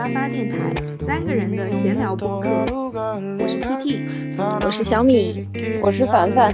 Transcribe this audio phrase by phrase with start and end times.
[0.00, 0.56] 听阿里巴巴电台
[1.06, 2.48] 三个人的闲聊播客。
[2.48, 4.06] 我是 T T，
[4.64, 5.46] 我是小米，
[5.82, 6.50] 我是凡凡。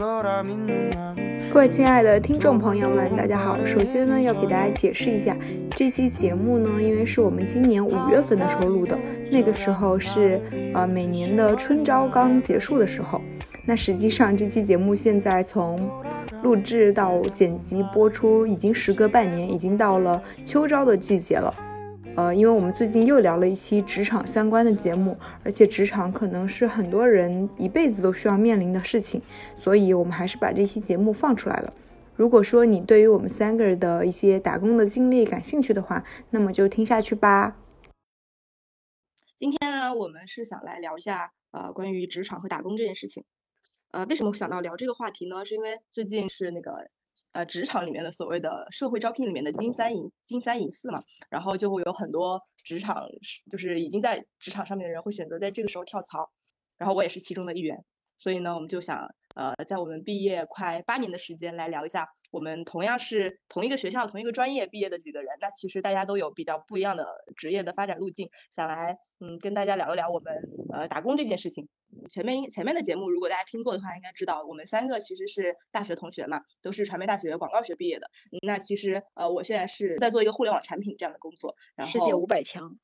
[1.52, 3.64] 各位亲爱的听众朋友们，大家好。
[3.64, 5.36] 首先呢，要给大家解释一下，
[5.76, 8.98] 这期节目呢，因为是我们今年五月份的时候录的，
[9.30, 10.40] 那个时候是
[10.74, 13.20] 呃每年的春招刚结束的时候。
[13.64, 15.88] 那实际上这期节目现在从
[16.42, 21.54] 录制到剪辑播出已经时隔半年，已经到了秋招的季节了。
[22.16, 29.20] 呃，因为我们最近又聊了一期职场相关的节目，而且职场可能是很多人一辈子都需要面临的事情，
[29.58, 31.74] 所以我们还是把这期节目放出来了。
[32.14, 37.58] 如果说你对于我们三个人的一些打工的经历感兴趣的话，那么就听下去吧。
[39.38, 43.22] 今天呢，我们是想来聊一下呃关于职场和打工这件事情。
[43.90, 45.44] 呃，为什么想到聊这个话题呢？
[45.44, 46.88] 是因为最近是那个
[47.36, 50.98] 呃职场里面的所谓的社会招聘里面的金三银金三银四嘛，
[51.28, 53.06] 然后就会有很多职场
[53.50, 56.28] 就是已经在职场上面的人会选择在这个时候跳槽，
[56.78, 57.76] 然后我也是其中的一员，
[58.18, 59.06] 所以呢，我们就想。
[59.36, 67.04] 呃，在我们毕业快八年的时间来聊一下，我们同样是同一个学校、同一个专业毕业的几个人，那其实大家都有比较不一样的
[67.36, 70.34] 职业的发展路径，想来嗯跟大家聊一聊我们
[70.72, 71.68] 呃打工这件事情。
[72.08, 78.10] 前面前面的节目如果大家听过的话，应该知道我们三个其实是大学同学嘛，都是传媒大学广告学毕业的。
[78.42, 82.78] 那其实呃我现在是在做一个互联网产品这样的工作，然后世界五百强。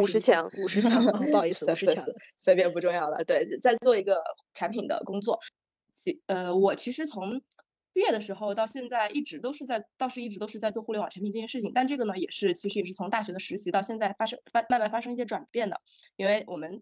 [0.00, 2.04] 五十强，五十强，不好意思， 五十强，
[2.36, 3.24] 随便不重要了。
[3.24, 4.22] 对，在做一个
[4.54, 5.40] 产品的工作。
[6.04, 7.40] 其呃，我其实从
[7.92, 11.72] 毕业的时候到现在，一直都是在，倒是一直都是在做互联网产品这件事情。
[11.74, 15.80] 但这个呢，也是其实也是从大学的实习到现在发生发慢慢发生一些转变的。
[16.14, 16.80] 因为我们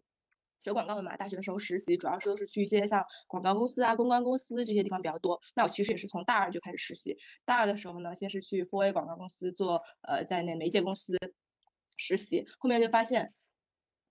[0.64, 5.41] 学广告的嘛，大学的时候实习主要是都是去一些像广告公司啊、公关公司这些地方比较多。
[5.54, 7.16] 那我其实也是从大二就开始实习。
[7.44, 11.16] 大二的时候呢，先是去 Four A 广告公司做呃，在那媒介公司。
[11.97, 13.32] 实习后面就发现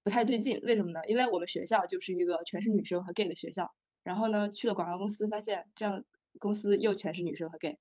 [0.06, 1.02] 不太对劲，为什么呢？
[1.06, 3.70] 因为我们学校就是一个全是女生和 gay 的学校，
[4.04, 6.02] 然后呢去了广告公司，发现这样
[6.40, 7.78] 公司又全是女生和 gay，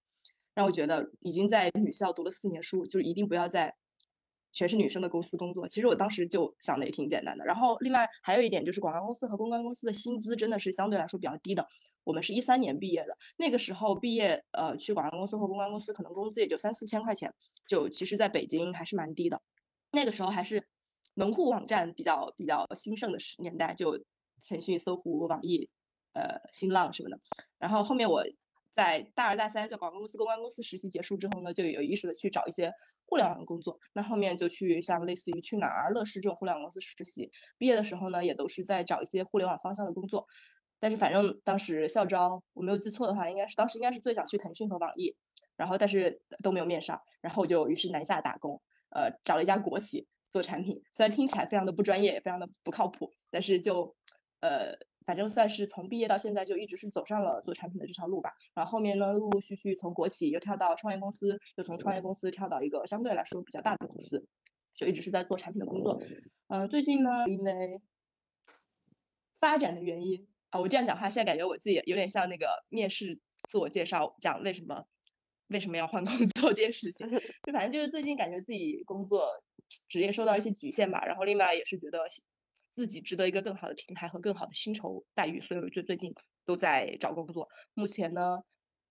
[0.54, 3.76] 让我觉得已经在女校读了四年书，就一定不要在
[4.52, 5.66] 全是女生的公司工作。
[5.66, 7.44] 其实我当时就想的也挺简单的。
[7.44, 11.66] 然后另外还有一点就是广告公司和公关公司的薪资真的是相对来说比较低的。
[12.04, 17.32] 我们是一三年毕业的，那个时候毕业呃去广告公司或公关公司，可能工资也就三四千块钱，
[17.66, 19.40] 就其实在北京还是蛮低的。
[19.92, 20.66] 那个时候还是
[21.14, 23.96] 门户网站比较比较兴盛的时年代，就
[24.48, 25.68] 腾讯、搜狐、网易、
[26.14, 27.18] 呃新浪什么的。
[27.58, 28.24] 然后后面我
[28.74, 32.72] 在大二大三在广告公司、公关公司实习结束之后呢，就有意识的去找一些
[33.06, 33.78] 互联网工作。
[33.92, 37.30] 那后面就去像类似于去哪儿、乐视这种互联网公司实习。
[37.58, 40.26] 毕业的时候呢，也都是在找一些互联网方向的工作。
[40.80, 45.14] 但是反正当时校招我没有记错的话，应该是当时应该是最想去腾讯和网易，
[45.56, 48.60] 然后但是都没有面上，然后就于是南下打工。
[48.90, 53.94] 呃，找了一家国企做产品，虽然听起来非常的不专业，也非常的不靠谱，但是就
[54.40, 54.76] 呃，
[55.06, 58.30] 反正算是从毕业到现在就一直是走上了做产品的这条路吧。
[58.54, 64.24] 然后后面呢，陆陆续续从国企又跳到创业公司，又从创业公司跳到一个相对来说比较大的公司，
[64.74, 66.00] 就一直是在做产品的工作。
[66.48, 67.80] 嗯，最近呢，因为
[69.40, 73.18] 发展的原因啊，我这样讲话，现在感觉我自己有点像那个面试
[73.48, 74.84] 自我介绍，讲为什么。
[75.48, 77.06] 为什么要换工 作这件事情，
[77.44, 79.28] 就反正就是最近感觉自己工作
[79.86, 81.98] 职业受到一些局限吧，然后另外也是觉得
[82.74, 87.48] 自己值得一个更好的平台和更好的薪酬待遇，所以我就最近都在找工作。
[87.74, 88.38] 目前呢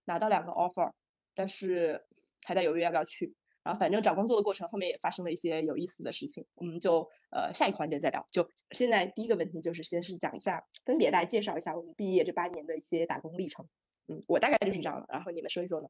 [0.05, 0.91] 拿到两个 offer，
[1.33, 2.03] 但是
[2.43, 3.33] 还在犹豫要不要去。
[3.63, 8.27] 然后反正找工作的过程后面也发生了一些有意思的事情，我们就呃下一个环节再聊。
[8.31, 13.63] 就现在第一个问题就是先是讲一下，分别大家介绍一下我们毕业这八年的一些打工历程。
[14.07, 15.87] 嗯，我大概就是这样了，然后你们说一说呢？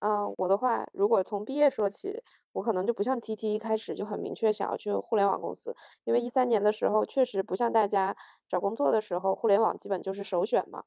[0.00, 8.16] 嗯，我的话，如果从毕业说起，我可能就不像 T T 一开始就很明确想要去互联网公司，因为一三年的时候确实不像大家
[8.48, 10.84] 找工作的时候，互联网基本就是首选嘛。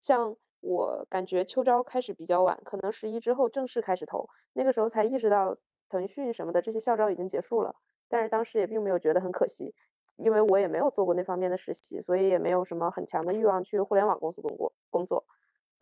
[0.00, 5.56] 像我感觉秋招开始比较晚，可能十一之后正式开始投，那个时候才意识到
[5.88, 7.74] 腾讯什么的这些校招已经结束了，
[8.08, 9.74] 但是当时也并没有觉得很可惜，
[10.16, 15.24] 因为我也没有做过那方面的实习，所以也没有什么很强的欲望去互联网公司工作工作。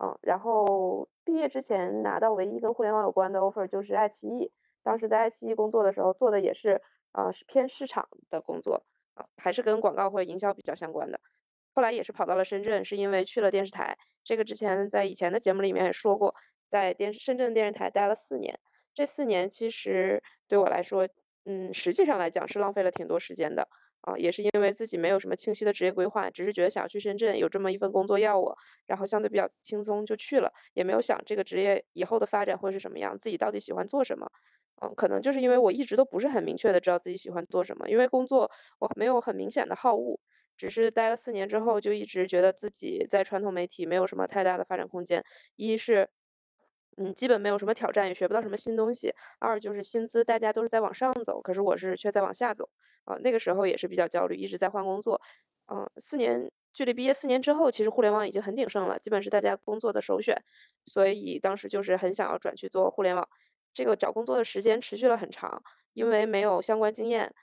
[0.03, 4.51] 嗯，然后毕业之前拿到唯一跟互联网有关的 offer 就是爱奇艺，
[4.83, 6.81] 当时在爱奇艺工作的时候做的也是，
[7.11, 11.19] 呃，是偏市场的工作，啊，还是跟广告或者营销比较相关的。
[11.73, 16.35] 后来也是跑到了深圳，是因为去了电视台，这个之前在以前的节目里面也说过，
[16.67, 18.59] 在电深圳电视台待了四年，
[18.93, 21.07] 这四年其实对我来说，
[21.45, 23.69] 嗯，实际上来讲是浪费了挺多时间的。
[24.01, 28.57] 啊，也是因为自己没有什么清晰的职业规划，只是觉得想要去深圳有这么一份工作要我，
[28.87, 34.27] 然后相对比较轻松就去了，也没有想这个职业以后的发展会是什么样，自己到底喜欢做什么。
[34.83, 38.49] 嗯，可能就是因为我一直都不是很明确的知道自己喜欢做什么，因为工作
[38.79, 40.19] 我没有很明显的好恶，
[40.57, 45.23] 只是待了四年之后就一直觉得自己在传统媒体没有什么太大的发展空间，
[45.55, 46.09] 一是。
[46.97, 49.13] 嗯，基本没有什么挑战，也学不到什么新东西。
[49.39, 52.69] 二就是薪资，大家都是在往上走，可是我是却在往下走。
[53.05, 55.21] 啊，那个时候也是比较焦虑，一直在换工作。
[55.71, 60.35] 嗯，四年距离毕业四年之后，其实互联网已经很鼎盛了，基本是大家工作的首选。
[60.85, 63.27] 所以当时就是很想要转去做互联网。
[63.73, 67.33] 这个找工作的时间持续了很长，因为没有相关经验。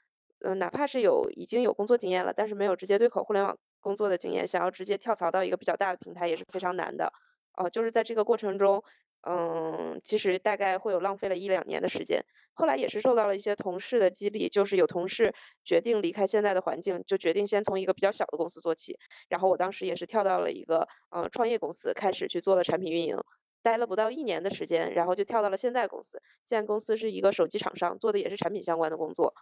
[0.41, 7.13] 嗯，哪怕是有已经有工作经验了，但是没有直接对口互联网工作的经验，想要直接跳槽到一个比较大的平台也是非常难的。
[7.55, 8.85] 哦，就是在这个过程中。
[9.23, 12.25] 嗯，其实大概会有浪费了一两年的时间，
[12.55, 15.35] 后来也是受到了一些同事的激励，就是有同事
[15.65, 18.99] 决定离开现在的环境，就决定先从一个比较小的公司做起。
[19.29, 23.17] 然后我当时也是跳到了一个呃创业公司，开始去做了产品运营，
[23.63, 26.23] 待了不到一年的时间，然后就跳到了现在公司。
[26.47, 29.35] 现在公司是一个手机厂商，做的也是产品相关的工作。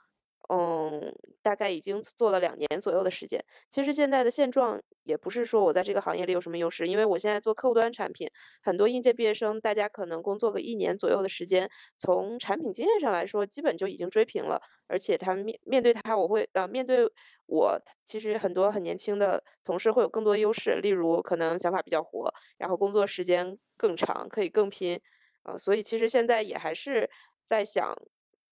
[0.49, 3.45] 嗯，大概已经做了两年左右的时间。
[3.71, 8.29] 其实现在的现状也不是说我在这个行业里有什么优势，因为我现在做客户端产品，
[8.63, 14.61] 很多应届毕业生，大家可能工作个一年左右的时间，从产品经验上来说，基本就已经追平了。
[14.89, 17.11] 而且他们面面对他，我会呃面对
[17.47, 25.01] 我，其实很多很年轻的同事会有更多优势，例如可能想法比较活，然后工作时间更长，可以更拼。
[25.43, 27.11] 呃，所以其实现在也还是
[27.45, 27.97] 在想。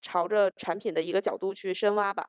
[0.04, 2.28] 朝着产品的一个角度去深挖吧，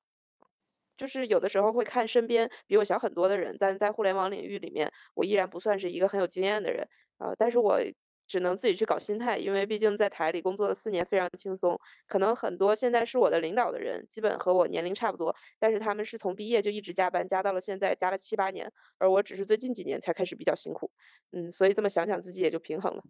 [0.97, 6.87] 就是有的时候会看身边比我小很多的人，但在互联网领域里面，我依然不算是一个很有经验的人，
[7.19, 7.79] 呃，但是我
[8.27, 20.91] 只能自己去搞心态，因为毕竟在台里工作了四年非常轻松，可能很多现在是我的领导的人，基本和我年龄差不多，但是他们是从毕业就一直加班，加到了现在，加了七八年，而我只是最近几年才开始比较辛苦，
[21.31, 23.03] 嗯，所以这么想想自己也就平衡了，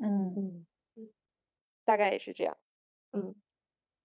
[0.00, 0.36] 嗯。
[0.36, 0.66] 嗯。
[0.96, 1.08] 嗯，
[1.84, 2.56] 大概也是这样。
[3.12, 3.34] 嗯，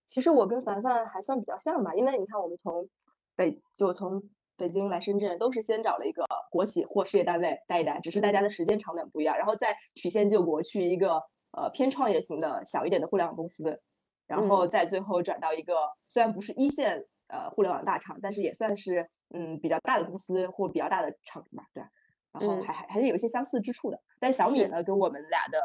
[0.06, 2.88] 其实我跟凡凡还算比较像吧，因为你看，我们从
[3.36, 4.24] 北就从
[4.56, 11.22] 北京来深圳，都是先找了一个国企或事业单位待一待，只是大家的时间长短不一样，然后再曲线救国去一个
[11.52, 13.82] 呃偏创业型的小一点的互联网公司，
[14.26, 15.76] 然后再最后转到一个
[16.08, 21.84] 虽然不是一线呃互联网大厂，但是也算是嗯比较大的公司或比较大的厂子吧，对，
[22.32, 24.00] 然后还还还是有一些相似之处的。
[24.20, 25.60] 但小米呢，跟我们俩的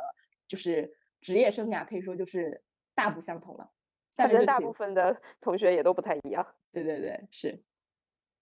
[0.49, 0.90] 就是
[1.20, 2.62] 职业生涯可以说就是。
[2.99, 3.71] 大不相同了，
[4.17, 6.45] 感觉大部分的 同学也都不太一样。
[6.73, 7.62] 对对对，是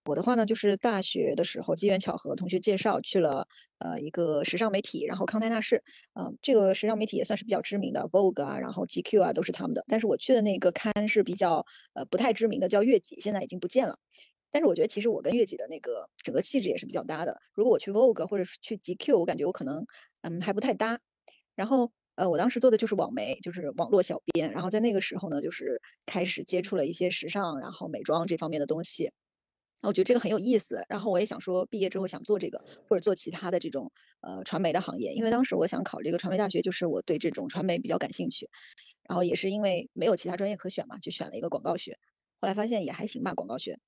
[0.07, 3.47] 我的话呢，就是大学的时候机缘巧合，同学介绍去了
[3.81, 5.83] 呃一个时尚媒体，然后康泰纳仕，
[6.15, 9.85] 嗯，这个时尚媒体也算是比较知名的，Vogue 啊，然后 GQ 啊都是他们的。
[9.89, 11.63] 但是我去的那个刊是比较
[11.93, 13.99] 呃不太知名的，叫月己，现在已经不见了。
[14.51, 17.39] 但是我觉得其实我跟月己的那个整个气质也是比较搭的。
[17.53, 19.85] 如果我去 Vogue 或者是去 GQ，我感觉我可能
[20.23, 20.99] 嗯还不太搭。
[21.55, 21.93] 然后。
[22.17, 24.51] 呃，我当时做的就是网媒，就是网络小编。
[24.51, 29.13] 然后在那个时候呢，就是开始接触了一些时尚，然后美妆这方面的东西。
[29.83, 30.85] 我觉得这个很有意思。
[30.89, 33.93] 然后我也想说，毕业之后想做这个，或者做其他的这种
[34.23, 35.13] 呃传媒的行业。
[35.13, 38.49] 因为当时我想考这个传媒大学，就是我对这种传媒比较感兴趣。
[39.09, 41.99] 然后也是因为没有其他专业可选嘛，就选了一个广告学。
[42.41, 43.79] 后来发现也还行吧，广告学。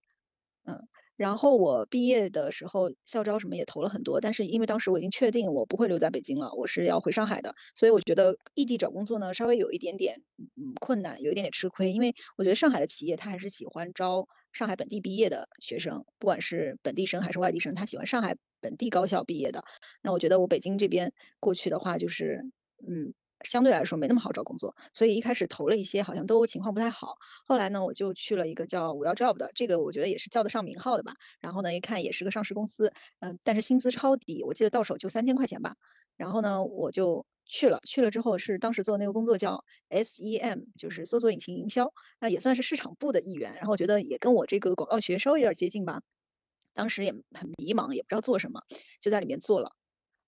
[0.65, 0.87] 嗯。
[1.19, 10.17] 然后我毕业的时候，校招什么也投了很多，但是因为当时我已经确定我不会留在北京了，我是要回上海的，所以我觉得异地找工作呢，稍微有一点点
[10.57, 19.63] 嗯困难，有一点点吃亏，因为我觉得上海的企业他还是喜欢招上海本地毕业的学生，不管是本地生还是外地生，他喜欢上海本地高校毕业的。
[20.03, 22.45] 那我觉得我北京这边过去的话，就是
[22.89, 23.13] 嗯。
[23.45, 27.15] 相对来说没那么好找工作，所以一开始投了一些，好像都情况不太好。
[27.47, 31.15] 后来呢，我就去了一个叫五幺 job 的，这个我觉得也是叫得上名号的吧。
[31.41, 35.77] 然后呢，一看也是个上市公司，嗯，但是薪资超低，我记得到手就三千块钱吧。
[36.17, 43.53] 然后呢，我就去了，去了之后是当时做那个工作叫 SEM，就是搜索引擎营销，那也算是市场部的一员。
[43.55, 46.01] 然后我觉得也跟我这个广告学稍微有点接近吧。
[46.75, 48.61] 当时也很迷茫，也不知道做什么，
[49.01, 49.73] 就在里面做了。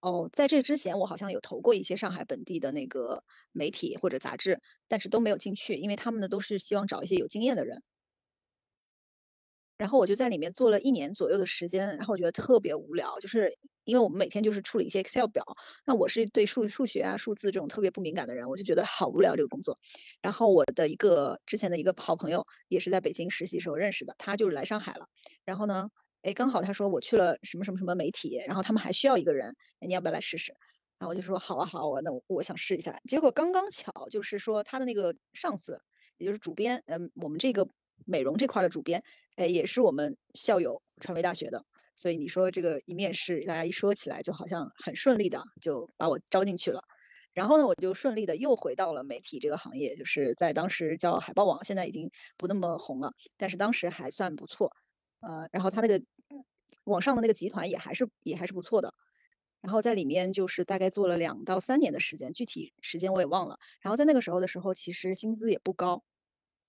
[0.02, 7.82] 哦，在这之前我好像有投过一些上海本地的那个媒体或者杂志，但是都没有进去，因为他们呢都是希望找一些有经验的人。
[9.78, 13.50] 然后我就在里面做了一年左右的时间，然后我觉得特别无聊，就是
[13.84, 15.42] 因为我们每天就是处理一些 Excel 表，
[15.86, 19.78] 那我是对数数学啊、数字这种特别不敏感的人，我就觉得好无聊这个工作。
[20.22, 25.06] 然后我的一个之前的一个好朋友也是在北京实习时候认识的，他就是来上海了，
[25.44, 25.88] 然后呢。
[26.22, 30.52] 哎，刚好他说我去了什么什么什么媒体，然后他们还需要一个人，你要不要来试试？
[30.98, 32.94] 然后我就说好啊好啊，那我想试一下。
[33.08, 35.80] 结果刚刚巧就是说他的那个上司，
[36.18, 37.66] 也就是主编，嗯，我们这个
[38.04, 39.02] 美容这块的主编，
[39.36, 41.64] 哎，也是我们校友，传媒大学的。
[41.96, 46.82] 所以你说这个一面试，大家一说起来就好像很顺利的就把我招进去了。
[47.32, 54.70] 然后呢，我就顺利的又回到了媒体这个行业，就是在当时叫海报网，现在已经不那么红了，但是当时还算不错。
[55.20, 56.02] 呃，然后他那个
[56.84, 58.92] 网上的那个集团也还是也还是不错的。
[59.62, 63.58] 然后在里面就是大概做了两到三年的时间，具体时间我也忘了。
[63.82, 66.02] 然后在那个时候的时候，其实薪资也不高，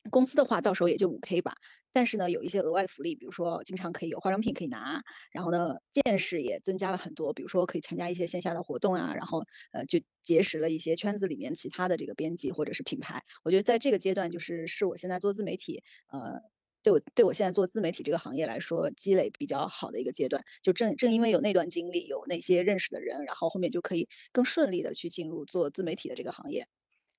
[0.10, 1.54] 工资的话到时候也就五 K 吧。
[1.94, 9.42] 但是呢，有一些额外的福利，比如说经常可以有化妆品可以拿，然后呢，见识也增加了很多，比如说可以参加一些线下的活动啊，然后
[9.74, 13.22] 呃，就结识了一些圈子里面其他的这个编辑或者是品牌。
[13.44, 16.42] 我觉得在这个阶段，就是是我现在做自媒体，呃，
[16.84, 20.44] 对我对我现在做自媒体这个行业来说，积累比较好的一个阶段。
[20.64, 26.68] 就正正因为有那段经历，有那些认识的人，然后后面就可以更顺利的去进入做自媒体的这个行业。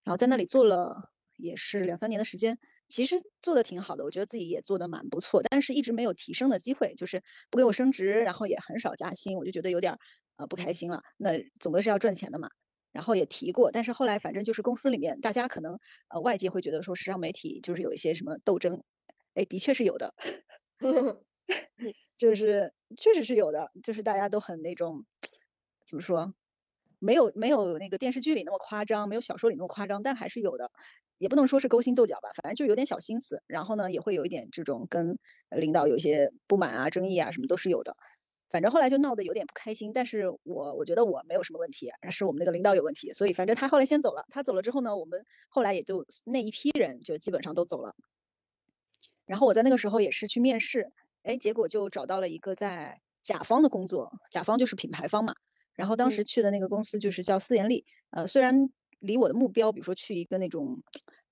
[0.04, 2.58] 然后在那里做了也是两三年的时间。
[2.88, 9.98] 其实做的挺好的，我觉得自己也做的蛮不错，但是一直没有提升的机会，就是不给我升职，然后也很少加薪，我就觉得有点儿
[10.36, 11.02] 呃不开心了。
[11.16, 12.50] 那总归是要赚钱的嘛，
[12.92, 15.78] 然后也提过，但是后来反正就是公司里面大家可能
[16.10, 18.82] 呃外界会觉得说时尚媒体就是有一些什么斗争，
[19.34, 20.14] 哎，的确是有的
[22.16, 25.04] 就是确实是有的，就是大家都很那种
[25.86, 26.34] 怎么说，
[26.98, 30.70] 没有没有那个电视剧里那么夸张，没有小说里那么夸张，但还是有的。
[31.18, 35.16] 也不能说是勾心斗角吧，反正就有点小心思，然后呢，也会有一点这种跟
[35.50, 37.96] 领导有些不满啊、争议啊，什么都是有的。
[38.50, 43.10] 反正后来就闹得有点不开心，但是我我觉得我没有什么问题，是我们那个领导有问题。
[43.12, 47.94] 所以反正他后来先走了，他走了之后呢，我们后来也就那一批人就基本上都走了。
[49.32, 55.34] 然后我在那个时候也是去面试，哎，结果就找到了一个在甲方的工作，甲方就是品牌方嘛。
[55.74, 58.68] 然后当时去的那个公司就是叫思妍丽，呃，虽然。
[59.02, 60.80] 离我的目标，比如说去一个那种，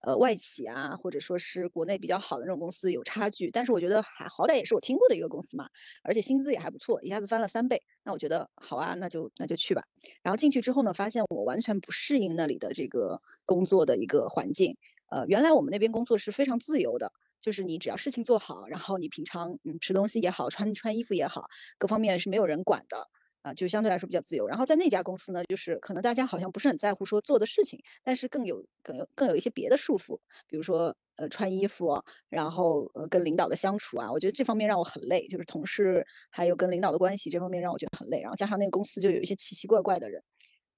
[0.01, 5.69] 呃，外企啊，或者说是国内比较好的那种公司有差距，但是我觉得还好歹也是我听过的一个公司嘛，
[6.03, 9.85] 而且薪资也还不错，一下子翻了三倍，那我觉得好啊，那就那就去吧。
[10.25, 14.77] 然后进去之后呢，发现我完全不适应那里的这个工作的一个环境。
[15.13, 21.45] 呃，原来我们那边工作是非常自由的，就是你只要事情做好，然后你平常嗯吃东西也好，穿 穿衣服也好，
[21.79, 23.09] 各方面是没有人管的。
[23.43, 24.47] 啊，就相对来说比较自由。
[24.47, 38.21] 然后在那家公司呢，就是可能大家好像不是很在乎说做的事情，但是更有更有更有一些别的束缚，比如说呃穿衣服，然后呃跟领导的相处啊，我觉得这方面让我很累，就是同事还有跟领导的关系这方面让我觉得很累。
[38.21, 40.23] 然后加上那个公司就有一些奇奇怪怪的人，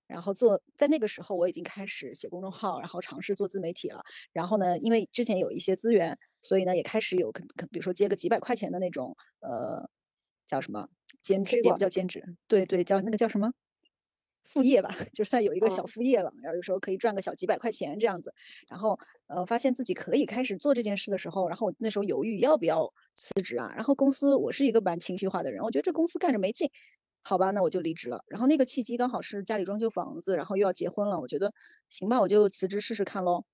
[0.07, 4.00] 然后做在那个时候我已经开始写公众号，然后尝试做自媒体了。
[4.33, 9.89] 然后呢，因为之前有一些资源，所以呢也开始有可可比如说接个几百块钱的那种呃
[10.47, 10.87] 叫什么？
[11.23, 13.53] 兼职也不叫兼职，对对，叫那个叫什么
[14.43, 16.33] 副业吧， 就算有一个小副业了。
[16.43, 18.35] 然后有时候可以赚个小几百块钱这样子。
[18.69, 23.73] 然后呃，发现自己可以开始做这件事的时候，然后那时候犹豫要不要辞职啊。
[23.77, 26.69] 然后公司我是一个蛮情绪化的人，我觉得这公司干着没劲，
[27.23, 28.25] 好吧，那我就离职了。
[28.27, 31.53] 然后那个契机刚好是家里装修房子，然后又要结婚了，我觉得
[31.89, 33.45] 行吧，我就辞职试试看喽。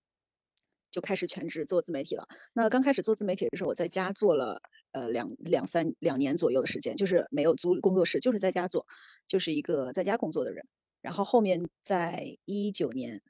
[0.99, 2.27] 就开始全职做自媒体了。
[2.55, 8.85] 那刚开始做自媒体的时候，我在家做了呃两两三两年左右的时间，就是没有租工作室，就是在家做，
[9.29, 10.67] 就是一个在家工作的人。
[11.01, 13.23] 然后后面在一九年，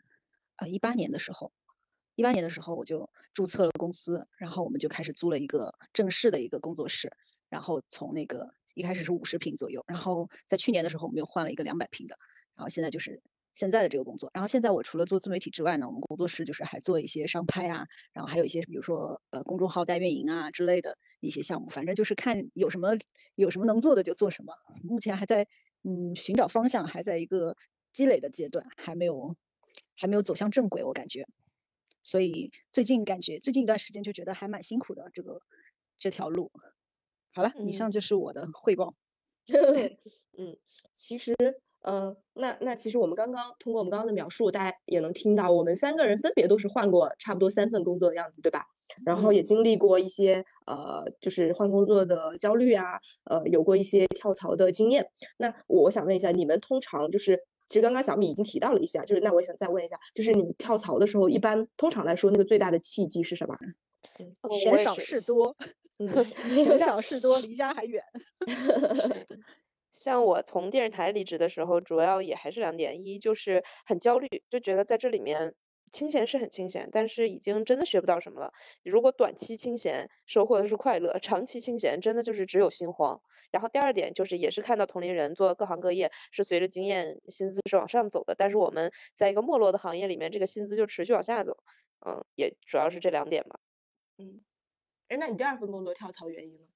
[0.56, 1.52] 啊一八年的时候，
[2.14, 7.12] 一八年的时候我就注册了公司，然后我们就开始租了一个正式的一个工作室。
[7.50, 12.16] 然后从那个一开始是五十平左右，然后在去年的时候我们又换了一个两百平的，
[12.56, 13.20] 然后现在就是。
[13.58, 22.90] 现在的这个工作，然后现在我除了做自媒体之外呢，我们工作室就是还做一些商拍啊，然后还有一些比如说呃公众号代运营啊之类的一些项目，反正就是看有什么
[23.34, 24.54] 有什么能做的就做什么。
[24.84, 25.44] 目前还在
[25.82, 27.56] 嗯寻找方向，还在一个
[27.92, 29.34] 积累的阶段，还没有
[29.96, 31.26] 还没有走向正轨，我感觉。
[32.04, 35.40] 所以最近感觉最近一段时间就觉得还蛮辛苦的这个
[35.98, 36.48] 这条路。
[37.32, 38.94] 好了，以上就是我的汇报。
[40.38, 40.56] 嗯，
[40.94, 41.34] 其实。
[41.82, 48.64] 嗯，那那其实我们刚刚通过我们刚刚的描述，大家也能听到，我们三个人分别都是换过差不多三份工作的样子，对吧？
[49.04, 55.06] 然后也经历过一些呃，就是换工作的焦虑啊，呃，有过一些跳槽的经验。
[55.36, 63.56] 那我想问一下，你们通常就是，其实刚刚小米已经提到了一下，就是那我想再问一下，就是你们跳槽的时候，一般通常来说，那个最大的契机是什么？
[64.50, 65.54] 钱少事多，
[66.52, 68.02] 钱少事多，离家还远。
[69.98, 75.54] 像我从电视台离职的时候，主要也还是两点：一就是很焦虑，就觉得在这里面
[75.90, 78.52] 清闲是很清闲，但是已经真的学不到什么了。
[78.84, 83.20] 如果短期清闲收获的是快乐，长期清闲真的就是只有心慌。
[83.50, 91.56] 然后第二点就是，也是看到同龄人做各行各业是随着经验薪资是往上走的，但是我们在一个没落的行业里面，这个薪资就持续往下走。
[92.06, 93.58] 嗯，也主要是这两点吧。
[94.18, 94.40] 嗯。
[95.08, 96.66] 哎，那你第二份工作跳槽原因呢？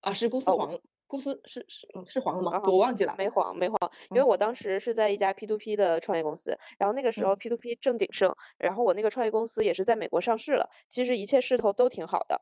[0.00, 2.60] 啊，是公司黄，公司是是嗯是黄了吗？
[2.64, 3.78] 我忘记了，没黄没黄，
[4.10, 12.40] 因为我当时是在一家 P to P 的创业公司，然后那个时候 P to P 正鼎盛，然后我那个创业公司也是在美国上市了，其实一切势头都挺好的。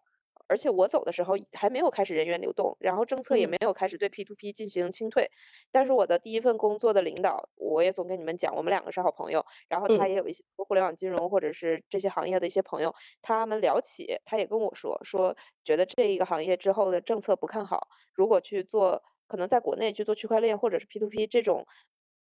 [0.48, 5.30] 而且我走的时候还没有开始人员流动，然后政策也没有开始对 P to P 进行清退。
[5.70, 9.44] 但是我的第一份工作的领导，我也总跟你们讲，我们两个是好朋友。
[9.68, 21.64] 然后他也有一些互联网金融或者是这些行业的一些朋友，他们聊起，他也跟我说，说觉得这一个行业之后的政策不看好，如果去做，可能在国内去做区块链或者是 P to P 这种，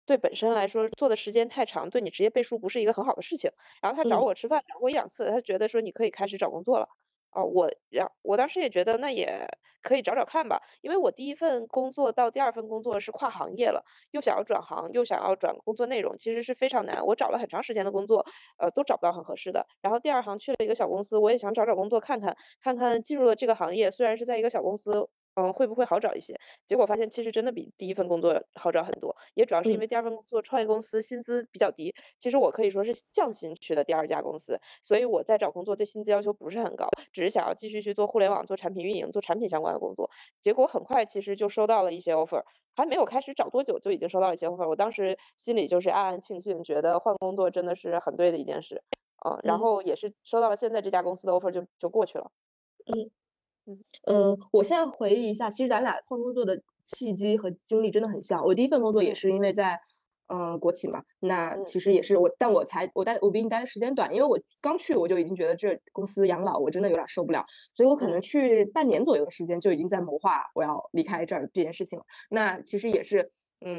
[0.07, 3.51] 对本身来说做的时间太长，对你职业背书不是一个很好的事情。
[3.83, 6.89] 然后他找我吃饭找过一两次，他觉得说你可以开始找工作了。
[7.33, 9.47] 哦，我然我当时也觉得那也
[9.83, 17.05] 可以找找看吧，因为我第一份工作到第二份工作是跨行业了，又想要转行，又想要转工作内容，其实是非常难。
[17.07, 18.25] 我找了很长时间的工作，
[18.59, 19.67] 呃，都找不到很合适的。
[19.83, 25.09] 然后第二行去了一个小公司，我也想找找工作看看，看看进入了这个行业，虽然是在一个小公司。
[25.39, 26.35] 嗯，会不会好找一些？
[26.67, 31.95] 结果发现其实真的比第一份工作好找很多，也主要是因为第二份工作创业公司薪资比较低。
[32.19, 40.11] 其实我可以说是降薪去的第二家公司，所以我在找工作对薪资要求不是很高，只是想要继续去做互联网、做产品运营、做产品相关的工作。
[40.43, 42.43] 结果很快其实就收到了一些 offer，
[42.75, 44.69] 还没有开始找多久就已经收到了一些 offer。
[44.69, 48.83] 我当时心里就是暗暗庆幸，觉得换工作真的是很对的一件事。
[49.25, 52.33] 嗯，然后也是收到了现在这家公司的 offer 就就过去了。
[52.87, 53.11] 嗯。
[54.07, 58.43] 嗯，我现在回忆一下，其实咱俩换工作的契机和经历真的很像。
[58.45, 59.79] 我第一份工作也是因为在
[60.29, 67.45] 嗯国企嘛，那其实也是我，但我才我待我比你待的时间短，因为我刚去我就已经觉得这公司养老我真的有点受不了，
[67.75, 72.05] 所以我可能去半年左右的时间就已经在谋划我要离开这儿这件事情了。
[72.31, 73.29] 那其实也是
[73.61, 73.79] 嗯，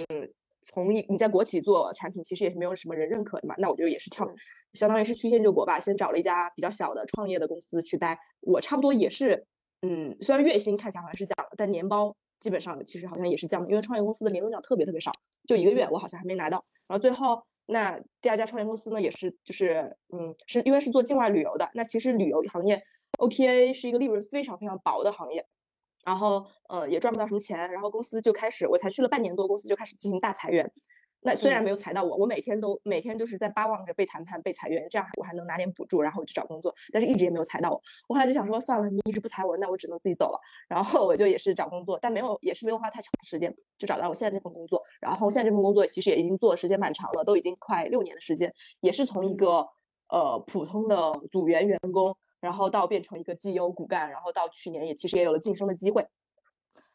[0.61, 4.27] 从你你在国企做产品，其实也是没有什么人认可的嘛，那我就也是跳，
[4.73, 9.45] 相当于是曲线救国吧，先找了一家比较小的创业的公司去待，我差不多也是。
[9.81, 15.11] 嗯，虽然月薪看起来好像是降了，但年包基本上其实好像也是降的，因为创业公司的年终奖特别特别少，
[15.47, 16.63] 就一个月我好像还没拿到。
[16.87, 22.81] 然后最后那第二家创业公司呢，也是就是嗯，是因为是做境外旅游的，那其实旅游行业
[23.19, 25.45] OTA 是一个利润非常非常薄的行业，
[26.03, 30.69] 然后呃也赚不到什么钱，然后公司就开始我才去了半年多，公司就开始进行大裁员。
[31.21, 36.73] 那虽然没有裁到我，我每天都每天都是在巴望着被谈判、被裁员，这样我还能拿点补助，然后我去找工作。
[36.93, 37.81] 但是一直也没有裁到我。
[38.07, 40.39] 我后来就想说，算了，你一直不裁我，那我只能自己走了。
[40.69, 44.81] 然后我就也是找工作，但没有，也是没有花太长的时间就找到我现在这份工作。
[45.01, 49.67] 然后现在这份工作其实也已经做的时间蛮长了，都已经快六年的时间，也是从一个
[50.07, 56.07] 呃普通的组员员工，然后到变成一个绩优骨干，然后到去年也其实也有了晋升的机会。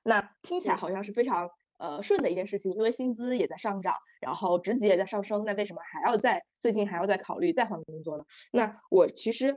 [0.02, 1.50] 那听起来好像是非常。
[1.84, 8.24] 呃，顺的一件事情，因为薪资也在上涨，然后职级也在上升，那为什么还要在最近还要再考虑再换工作呢？
[8.52, 9.54] 那我其实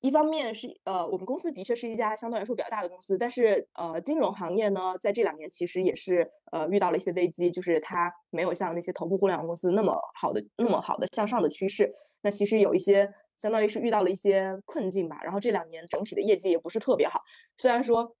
[0.00, 11.90] 一方面是呃，我们公司的确是一家相对来说比较大的公司，但是呃，金融行业呢，在这两年其实也是呃遇到了一些危机，就是它没有像那些头部互联网公司那么好的那么好的向上的趋势。
[12.22, 17.20] 那其实有一些相当于是遇到了一些困境吧，然后这两年整体的业绩也不是特别好，
[17.56, 18.14] 虽然说。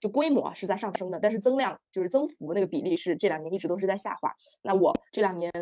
[0.00, 4.34] 就规模是在上升的，但是增量就是增幅那个比例是这两年一直都是在下滑。
[4.62, 5.52] 那我这两年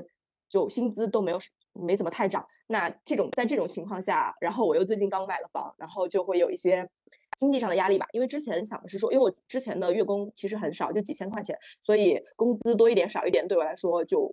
[0.48, 1.38] 就薪资都没有
[1.72, 2.46] 没怎么太涨。
[2.68, 6.88] 那这种在这种情况下，然后我又最近刚买了房，然后就会有一些
[7.36, 8.06] 经济上的压力吧。
[8.12, 14.32] 因为之前想的是说，因为我之前的月工其实很少，就几千块钱，所以工资多一点少一点对我来说就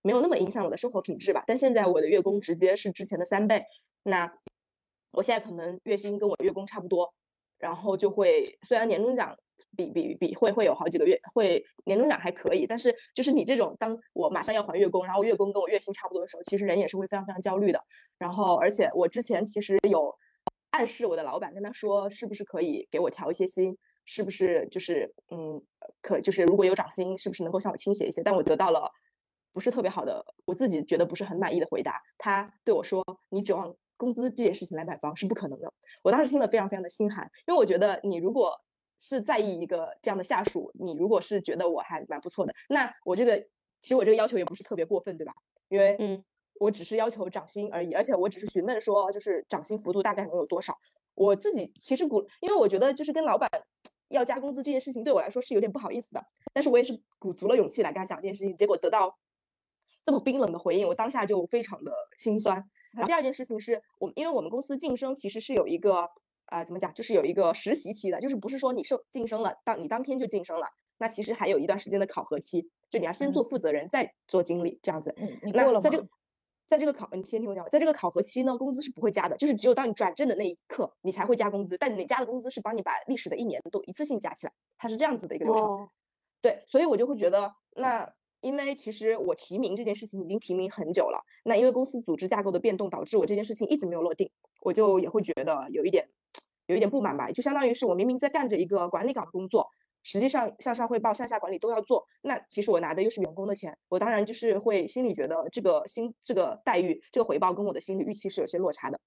[0.00, 1.44] 没有那么影响我的生活品质吧。
[1.46, 3.62] 但现在我的月工直接是之前的三倍，
[4.04, 4.32] 那
[5.12, 7.12] 我现在可能月薪跟我月工差不多。
[7.62, 9.38] 然后就会，虽然年终奖
[9.76, 17.80] 比比比会会有好几个月，会年终奖还可以，但是就是你这种，当我马上要还月供，然后月供跟我月薪差不多的时候，其实人也是会非常非常焦虑的。
[18.18, 20.12] 然后，而且我之前其实有
[20.70, 25.62] 暗示我的老板，跟他说是不是可以给我调一些薪，是不是就是嗯，
[26.00, 28.24] 可就是如果有涨薪，是不是能够向我倾斜一些？
[28.24, 28.90] 但我得到了
[29.52, 32.02] 不是特别好的，我自己觉得不是很满意的回答。
[32.18, 38.52] 他对我说：“你指望。”工资这件事情来买房是不可能的，我当时听了非常非常的心寒，因为我觉得你如果
[38.98, 43.38] 是在意一个这样的下属，你如果是觉得我还蛮不错的，那我这个
[43.80, 45.32] 其实我这个要求也不是特别过分，对吧？
[45.68, 46.24] 因为嗯，
[46.58, 50.76] 我只是要求涨薪而已，而且我只是询问说就是涨薪幅度大概能有多少。
[51.14, 53.48] 我自己其实鼓，因为我觉得就是跟老板
[54.10, 59.16] 要加工资这件事情对我来说是有点不好意思的，但是我也是鼓足了勇气来跟他讲这件事情，结果得到
[60.04, 62.68] 这么冰冷的回应，我当下就非常的心酸。
[62.92, 66.08] 然后第二件事情是我们，因为我们公司晋升其实是有一个，
[66.46, 70.66] 呃，怎么讲，就是有一个实习期的，就是不是说你受晋升了，当你当天就晋升了，
[70.98, 75.14] 那其实还有一段时间的考核期，就你要先做负责人，再做经理这样子。
[75.16, 76.08] 嗯，你过了在这个
[76.68, 81.76] 在这个考，你先听我讲，在这个考核期呢，工资是不会加的，就是只有当你转正的那一刻，你才会加工资。
[81.76, 85.88] 但你加的工资是帮你把历史的一年都一次性加起来，它是这样子的一个流程。
[86.40, 88.10] 对，所以我就会觉得，那
[88.42, 96.06] 因为其实我提名这件事情已经提名很久了，那因为公司组织架构的变动导致我这件事情一直没有落定，我就也会觉得有一点
[96.66, 99.66] 有一点不满吧，就相当于是我明明在干着一个管理岗的工作。
[100.04, 108.98] 实际上向上汇报、向下管理都要做，那其实我拿的又是员工的钱，我当然就是会心里觉得这个薪、这个待遇、这个回报跟我的心理预期是有些落差的。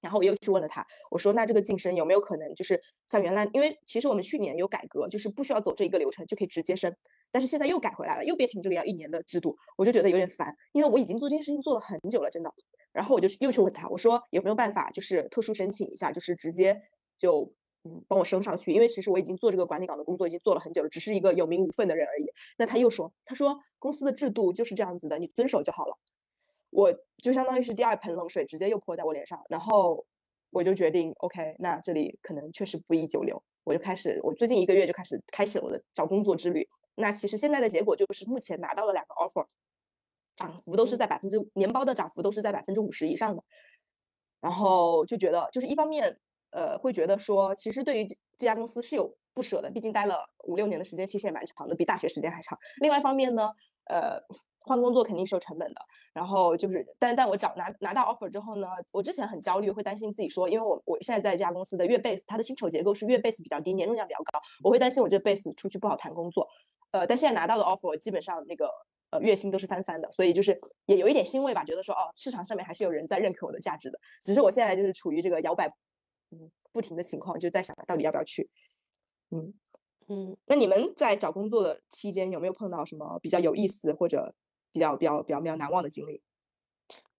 [0.00, 6.94] 然后我又去问了他，我说那这个晋升有没有可能就是像原来，因为其实我们去年有改革，就是不需要走这一个流程就可以直接升，
[7.30, 12.52] 但是现在又改回来了，又变成这个要一年的制度，我就觉得有点烦，因为我已经做这件事情做了很久了，真的。
[12.92, 16.80] 然后我就又去问他，我说有没有办法就是特殊申请一下，就是直接
[17.18, 17.52] 就。
[17.84, 22.26] 嗯，帮我升上去，因为其实我已经做这个管理岗的工作已经做了很久了，只是一个有名无份的人而已。
[22.58, 25.96] 那他又说，他说公司的制度就是这样子的，你遵守就好了。
[26.70, 30.06] 我就相当于是第二盆冷水直接又泼在我脸上，然后
[30.50, 36.68] 我就决定，OK，那这里可能确实不宜久留，我就开始，我最近一个月就开始开启了我的找工作之旅。
[36.94, 39.46] 那其实现在的结果就是目前拿到了两个 offer，
[40.36, 43.42] 涨幅都是在百分之年包的涨幅都是在百分之五十以上的，
[44.40, 46.18] 然后就觉得就是一方面。
[46.50, 52.58] 呃，会觉得说，其实对于这家公司是有不舍的，毕竟待了五六年的时间，其实也蛮长的，比大学时间还长。
[52.80, 53.50] 另外一方面呢，
[53.84, 54.18] 呃，
[54.60, 55.80] 换工作肯定是有成本的。
[56.12, 66.48] 然后就是，但但我找拿拿到 offer 之后呢，我之前很焦虑，会担心自己说，因为我我现在在这家公司的月 base，它的薪酬结构是月 base 比较低，年终奖比较高，我会担心我这 base 出去不好谈工作。
[66.90, 68.70] 呃，但现在拿到的 offer 基本上那个
[69.10, 73.98] 呃月薪都是翻番的，所以就是也有一点欣慰吧，觉得说哦，市场上面还是有人在认可我的价值的。
[74.20, 75.72] 只是我现在就是处于这个摇摆。
[76.30, 78.50] 嗯，不停的情况就在想到底要不要去。
[79.30, 79.54] 嗯
[80.08, 84.34] 嗯，那你们在找工作的期间有没有碰到什么比较有意思或者
[84.78, 86.22] 比较比较比较比较难忘的经历？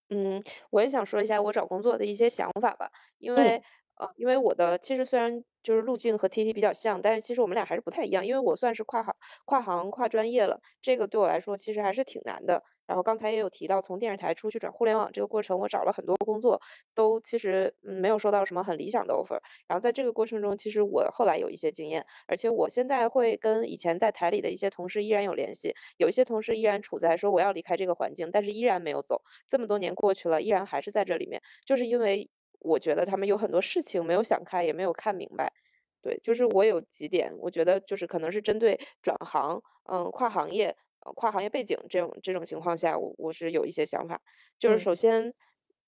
[0.10, 0.42] 嗯，
[0.72, 3.62] 我也想说一下我找工作的一些想法吧，因为
[4.00, 9.14] 呃，因为我的其实虽然就是路径和 T T 比较像，但是其实我们俩还是不太一样，因为我算是跨行
[9.46, 12.64] 跨行跨专业了，这个对我来说其实还是挺难的。
[12.88, 16.62] 然后刚才也有提到，从电视台出去转互联网这个过程，我找了很多工作，
[16.96, 19.38] 都其实没有收到什么很理想的 offer。
[19.68, 29.22] 然后在这个过程中，其实我后来有一些经验，而且我现在会跟以前在台里的一些同事依然有联系，有一些同事依然处在说我要离开这个环境，但是依然没有走。
[29.50, 35.54] 这么多年过去了，依然还是在这里面，就是因为我觉得他们有很多事情没有想开，也没有看明白。
[36.02, 40.76] 对，就是我有几点，我觉得就是可能是针对转行，嗯，跨行业。
[41.02, 44.22] 呃，跨行业背景这种这种情况下，我我是有一些想法，
[44.60, 45.34] 就是首先，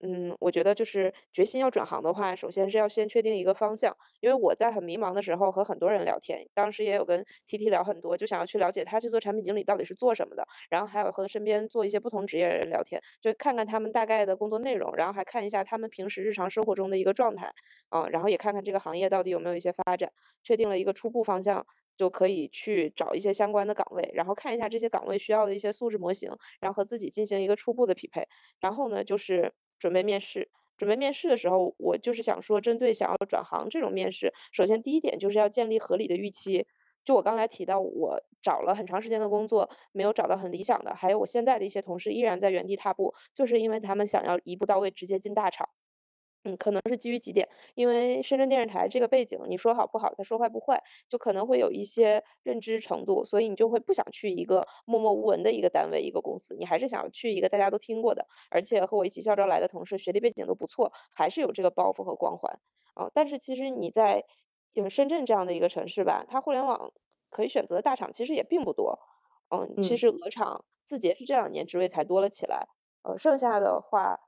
[0.04, 17.54] 嗯，我觉得就是决心要转行的话，首先是要先确定一个方向，因为我在很迷茫的时候和很多人聊天，当时也有跟 T T 聊很多，就想要去了解他去做产品经理到底是做什么的，然后还有和身边做一些不同职业的人聊天，就看看他们大概的工作内容，然后还看一下他们平时日常生活中的一个状态，
[17.90, 20.12] 啊，然后也看看这个行业到底有没有一些发展，
[20.44, 21.68] 确定了一个初步方向。
[21.98, 28.28] 就可以去找一些相关的岗位，然后看一下这些岗位需要的一些素质模型，然后和自己进行一个初步的匹配。
[28.60, 30.50] 然后呢，就是准备面试。
[30.78, 36.66] 准备面试的时候，我就是想说，针对想要转行这种面试，首先第一点就是要建立合理的预期。
[37.04, 45.68] 就我刚才提到，我找了很长时间的工作，没有找到很理想的，还有我现在的一些同事依然在原地踏步，就是因为他们想要一步到位，直接进大厂。
[46.46, 62.60] 嗯，可能是基于几点，因为深圳电视台这个背景，你说好不好，他说坏不坏，就可能会有一些认知程度，所以你就会不想去一个默默无闻的一个单位、一个公司，你还是想要去一个大家都听过的，而且和我一起校招来的同事学历背景都不错，还是有这个包袱和光环
[62.96, 63.12] 啊。
[63.14, 64.26] 但是其实你在
[64.74, 66.92] 嗯深圳这样的一个城市吧，它互联网
[67.30, 68.98] 可以选择的大厂其实也并不多，
[69.52, 72.66] 嗯，其实鹅厂、字节是这两年职位才多了起来，
[73.04, 74.20] 呃，剩下的话。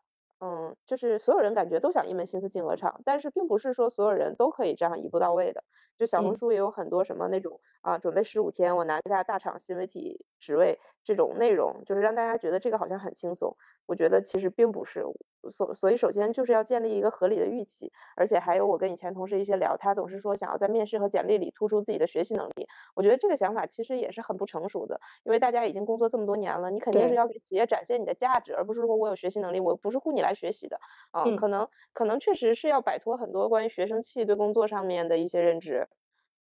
[0.46, 5.64] 嗯，就是所有人感觉都想一门心思进鹅厂，但是并不是说所有人都可以这样一步到位的。
[5.98, 13.56] 就小红书也有很多什么那种啊，准备十五天我拿下大厂新媒体职位这种内容，就是让大家觉得这个好像很轻松。
[13.86, 15.06] 我觉得其实并不是。
[15.52, 22.68] 所所以，首先就是要建立一个合理的预期，而且还有我跟以前同事一些聊，他总是说想要在面试和简历里突出自己的学习能力。
[22.96, 30.80] 我觉得这个想法其实也是很不成熟的，因为大家已经工作这么多年了，你肯定是要给企业展现你的价值，而不是说我有学习能力，我不是雇你来学习的
[31.12, 31.24] 啊。
[31.36, 35.88] 可能可能确实是要摆脱很多关于学生气对工作上面的一些认知。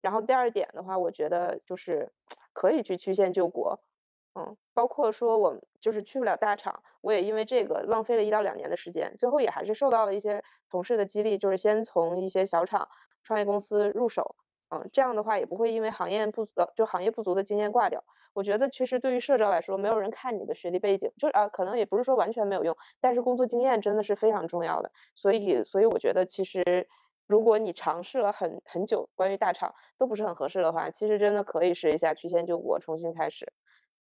[0.02, 2.10] 然后第二点的话，我觉得就是
[2.52, 3.80] 可以去曲线救国。
[4.34, 12.88] 嗯，包括说我就是去不了大厂，我也因为这个浪费了一到两年的时间，最后也还是受到了一些同事的激励，就是先从一些小厂
[13.24, 14.36] 创业公司入手，
[14.70, 18.04] 嗯，这样的话也不会因为行业不足就行业不足的经验挂掉。
[18.32, 24.92] 我觉得其实对于社招来说，没有人看你的学历背景，就啊，可能也不是说完全没有用，但是工作经验真的是非常重要的。
[25.16, 26.88] 所以，所以我觉得其实
[27.26, 33.52] 如果你尝试了很很久，关于大厂都不是很合适的话，其实真的可以试一下曲线救国，重新开始。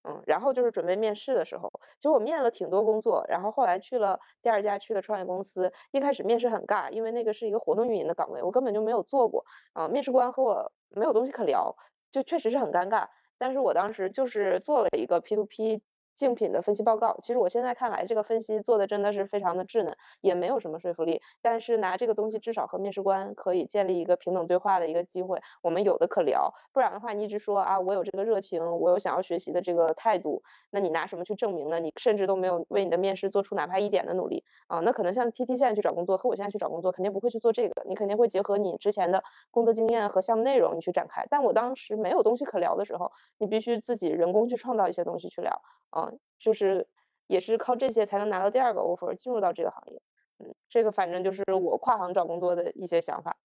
[0.03, 11.75] 嗯，然后就是准备面试的时候，其实我面了挺多工作，然后后来去了第二家去的创业公司，一开始面试很尬，因为那个是一个活动运营的岗位，我根本就没有做过，啊，面试官和我没有东西可聊，
[12.11, 13.07] 就确实是很尴尬。
[13.37, 15.83] 但是我当时就是做了一个 P to P。
[16.17, 21.21] 竞品的分析报告，其实我现在看来，这个分析做的真的是非常的稚嫩，也没有什么说服力。
[21.43, 26.51] 但是拿这个东西，至少和面试官可以建立一个平等对话的一个机会，我们有的可聊。
[26.73, 31.79] 不然的话，你一直说啊，我有这个热情，我有想要学习的这个态度，那你拿什么去证明呢？
[31.79, 34.79] 你甚至都没有为你的面试做出哪怕一点的努力啊。
[34.79, 41.27] 那可能像 T T 现在去找工作，和我现在去找工作，肯定不会去做这个，你肯定会结合你之前的工作经验和项目内容，你去展开。
[41.29, 45.61] 但我当时没有东西可聊的时候，你必须自己人工去创造一些东西去聊。
[45.95, 46.87] 嗯，就是
[47.27, 50.01] 也是靠这些才能拿到第二个 offer 进入到这个行业。
[50.39, 53.37] 嗯，这个反正就是我跨行找工作的一些想法。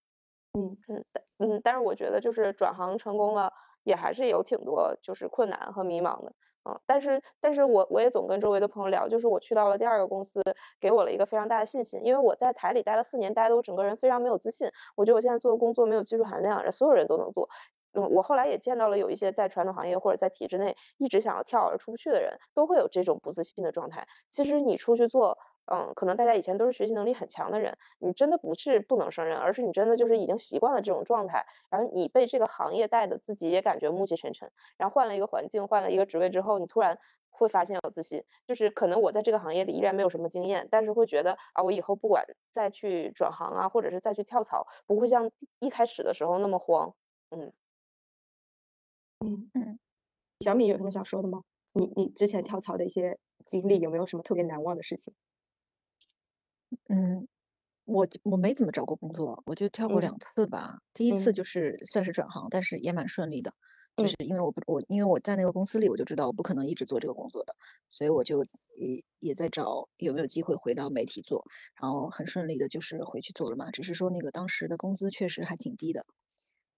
[0.53, 1.03] 嗯嗯
[1.39, 3.53] 嗯，但是我觉得就是转行成功了，
[3.83, 6.33] 也还是有挺多就是困难和迷茫的。
[6.69, 10.41] 嗯，但是但是我我也总跟周围的朋友聊，就是我去到了第二个公司，
[10.79, 11.99] 给我了一个非常大的信心。
[12.05, 14.69] 因为我在台里待了四年，待的我整个人非常没有自信。
[14.95, 17.49] 我觉得我现在做的工作没有技术含量，所有人都能做。
[17.93, 24.07] 嗯，我后来也见到了有一些在传统行业或者在体制内一直想要跳而出不去的人，都会有这种不自信的状态。
[24.29, 25.37] 其实你出去做，
[25.71, 31.45] 嗯，可能大家以前都是学习能力很强的人，你真的不是不能胜任，而是你真的就是已经习惯了这种状态。
[31.69, 34.51] 然后你被这个行业带的自己也感觉暮气沉沉。
[34.77, 36.97] 然后换了一个环境，换了一个职位之后，你突然
[37.29, 38.23] 会发现有自信。
[38.47, 45.29] 就是可能我在这个行业里依然没有什么经验，但是会觉得啊，我以后不管再去转行啊，或者是再去跳槽，不会像
[45.59, 46.93] 一开始的时候那么慌。
[47.31, 47.53] 嗯。
[49.25, 49.79] 嗯嗯，
[50.41, 51.41] 小米有什么想说的吗？
[51.73, 55.13] 你你之前跳槽的一些经历有没有什么特别难忘的事情？
[56.89, 57.27] 嗯，
[57.85, 60.79] 我我没怎么找过工作，我就跳过两次吧。
[60.93, 63.53] 第一次就是算是转行，但是也蛮顺利的，
[63.97, 67.55] 就是因为我不我因为我在那个公司里，我就知道我不可能一直做这个工作的，
[67.89, 68.43] 所以我就
[68.77, 71.45] 也也在找有没有机会回到媒体做，
[71.81, 73.71] 然后很顺利的就是回去做了嘛。
[73.71, 76.05] 只是说那个当时的工资确实还挺低的，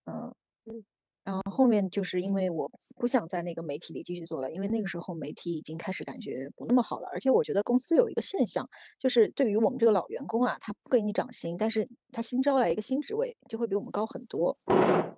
[0.06, 0.86] 嗯嗯。
[1.26, 14.56] 然后后面就是因为我不想在那个媒体里继续做了，因为那个时候媒体已经开始感觉不那么好了，而且我觉得公司有一个现象，就是对于我们这个老员工啊，他不给你涨薪，但是他新招来一个新职位就会比我们高很多，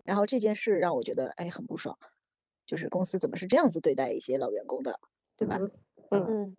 [0.06, 1.98] 然后这件事让我觉得哎很不爽，
[2.66, 5.00] 就是公司怎么是这样子对待一些老员工的，
[5.36, 5.60] 对吧？
[6.12, 6.56] 嗯嗯。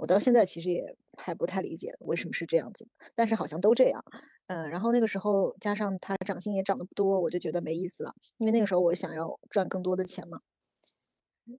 [0.00, 4.02] 我到现在其实也还不太理解为什么是这样子，但是好像都这样。
[4.46, 10.40] 嗯，然后那个时候加上他涨薪也涨得不多，我就觉得没意思了，因为那个时候我想要赚更多的钱嘛。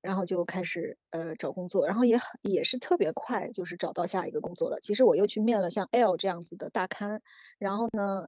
[0.02, 4.80] 然后就开始呃找工作，然后也也是特别快，就是找到下一个工作了。
[4.82, 7.22] 其实我又去面了像 L 这样子的大刊，
[7.60, 8.26] 然后呢，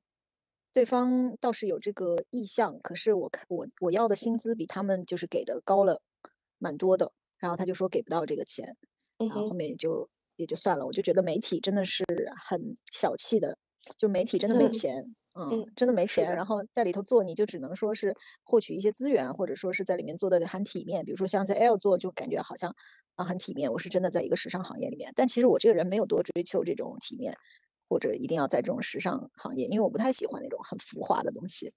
[0.73, 6.01] 对方倒是有这个意向，可是我看我我要的薪资比他们就是给的高了
[6.57, 8.75] 蛮多的，然后他就说给不到这个钱。
[9.27, 12.03] 然后后面也就也就算了，我就觉得媒体真的是
[12.37, 13.57] 很小气的，
[13.97, 15.03] 就媒体真的没钱，
[15.35, 16.35] 嗯，真的没钱。
[16.35, 21.03] 然后在里头做，你就只能说是获取一些资源，或者说是在里面做的很体面。
[21.05, 22.75] 比如说像在 L 做，就感觉好像
[23.15, 23.71] 啊很体面。
[23.71, 27.33] 我是真的在一个时尚行业里面，但其实我这个人没有多追求这种体面，
[27.89, 31.71] 或者一定要在这种时尚行业，因为我不太喜欢那种很浮华的东西。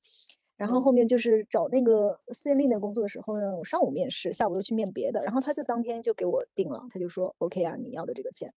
[0.57, 8.53] 然后后面就是找那个私人力的工作的时候呢，我上午面试，下午又去面别的，然后他就当天就给我定了，他就说 OK 啊，你要的这个钱，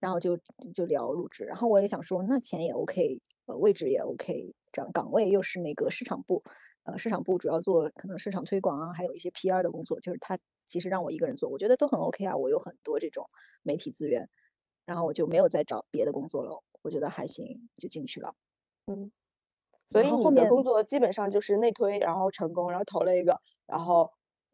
[0.00, 0.38] 然后就
[0.74, 6.42] 就聊入职，然后我也想说那钱也 OK，呃位置也 OK，这样岗位又是那个市场部，
[6.84, 13.24] 呃市场部主要做可能市场推广啊，还有一些 PR 的工作，就是他其实让我一个人做，我觉得都很 OK 啊，我有很多这种
[13.62, 14.28] 媒体资源，
[14.84, 18.34] 然后我就没有再找别的工作了，我觉得还行，就进去了，
[18.86, 19.12] 嗯。
[20.02, 24.10] 所以你的工作基本上就是内推，然后成功，然后投了一个，然后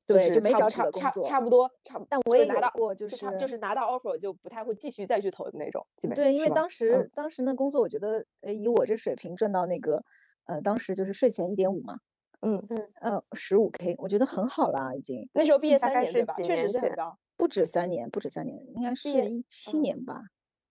[0.07, 10.03] 对，就没找差差差不多差，但我也拿到过，就是就是拿到 offer 就不太会继续再去投的那种，基本对，因为当时当时那工作，我觉得呃以我这水平赚到那个
[10.45, 11.97] 呃当时就是税前一点五嘛，
[12.41, 15.29] 嗯嗯嗯十五 k，我觉得很好了已经。
[15.33, 16.35] 那时候毕业三年对吧？
[16.35, 20.23] 确实是很高，不止三年，不止三年，应该是一七年吧？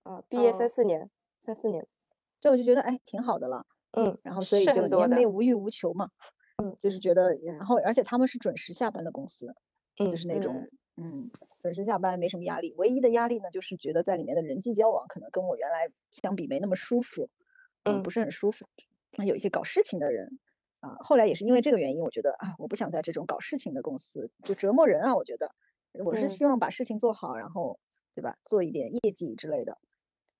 [0.03, 1.87] 啊，毕业三四年，三四年，
[2.39, 3.65] 这我就觉得哎挺好的了。
[3.91, 6.09] 嗯，然后所以就年内无欲无求嘛，
[6.57, 6.99] 嗯，就是。
[6.99, 9.53] 觉得，然后而且他们是准时下班的公司，
[9.99, 11.29] 嗯，就是那种，嗯，
[11.61, 17.29] 准时下班没什么压力，唯一的压力呢，就是觉得在里面的人际交往可能跟我原来相比没那么舒服，
[17.83, 18.65] 嗯，不是很舒服，
[19.25, 20.39] 有一些搞事情的人，
[20.79, 25.15] 啊，后来也是因为这个原因，我觉得啊，我不想在这种搞事情的公司就折磨人啊。
[25.15, 25.51] 我觉得。
[26.05, 27.77] 我是希望把事情做好，然后
[28.15, 29.77] 对吧，做一点业绩之类的。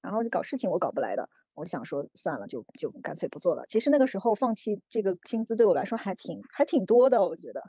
[0.01, 3.65] 然后搞事情我搞不来的，我想说算了，就就干脆不做了。
[3.67, 7.61] 其实那个时候放弃这个薪资对我来说还挺还挺多的，我觉得，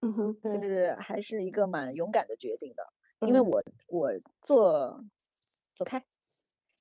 [0.00, 2.82] 嗯哼，就是还是一个蛮勇敢的决定的，
[3.26, 4.10] 因为我我
[4.42, 5.02] 做
[5.74, 6.04] 走开，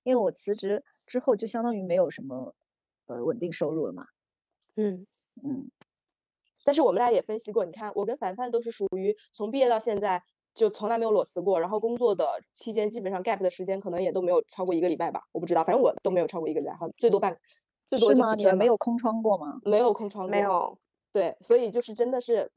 [0.03, 2.55] 因为我辞职之后就相当于没有什么
[3.05, 4.05] 呃稳定收入了嘛。
[4.75, 5.05] 嗯。
[5.43, 5.69] 嗯，
[6.63, 10.23] 但是我们俩也分析过，你看我跟凡凡都是属于从毕业到现在
[10.57, 17.37] 就从来没有裸辞过，然后工作的期间基本上 gap 的时间可能也都没有超过一个礼拜吧，我不知道，反正我都没有超过一个礼拜，哈，最多半，
[17.91, 18.57] 最多就几天。
[18.57, 19.59] 没有空窗过吗？
[19.63, 20.77] 没有空窗过，没有。
[21.13, 22.51] 对，所以就是真的是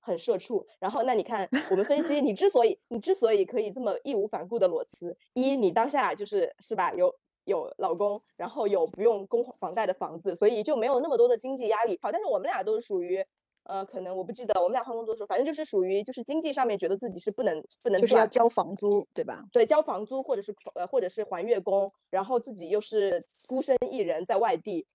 [0.00, 0.66] 很社畜。
[0.80, 7.14] 然后那你看，我们分析你之所以你之所以可以这么义无反顾的裸辞，一你当下就是是吧有。
[7.46, 11.98] 有老公，然后有不用供房贷的房子，所以就没有那么多的经济压力。
[12.00, 13.22] 好，但是我们俩都是属于，
[13.64, 19.44] 呃，可能我不记得我们俩换工作的时候，反正就是属于就是经济上面觉得自己是不能不能就是要交房租，对吧？
[19.52, 24.86] 对，交房租或者是呃或者是还月供，然后自己又是孤身一人在外地。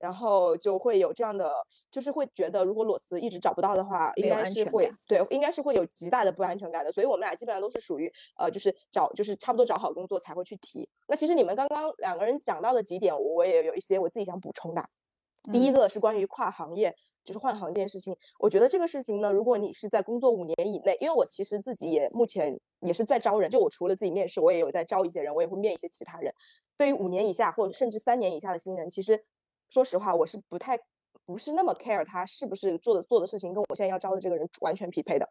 [0.00, 1.52] 然后就会有这样的，
[1.90, 6.92] 就是会觉得如果裸辞一直找不到的话，应该是会对，应该是会有极大的不安全感的。
[6.92, 10.88] 所以我们俩基本上都是属于呃，就是找就是差不多找好工作才会去提。
[11.08, 14.88] 那其实你们刚刚两个人讲到的几点，我也有一些我自己想补充的。
[15.52, 16.94] 第一个是关于跨行业，
[17.28, 18.16] 就是换行这件事情。
[18.38, 26.32] 我觉得这个事情呢，如果你是在工作五年以内，因为我其实自己也目前也是在招人，就我除了自己面试，我也有在招一些人，我也会面一些其他人。
[26.78, 29.22] 对于五年以下或者甚至三年以下的新人，其实。
[29.70, 30.78] 说实话，我是不太
[31.28, 35.28] 不是那么 care 他是不是做的做的事情跟我现在要招的这个人完全匹配的。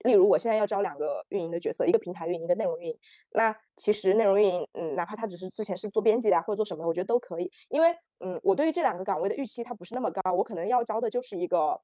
[0.00, 2.98] 例如，我现在要招两个运营的角色，一个平台运营，一个内容运营。
[3.30, 7.48] 那其实内容运营，嗯，哪怕他只是之前是做编辑的或者做什么的，我觉得都可以。
[7.68, 11.80] 因为，嗯，我对于这两个岗位的预期它不是那么高，我可能要招的就是一个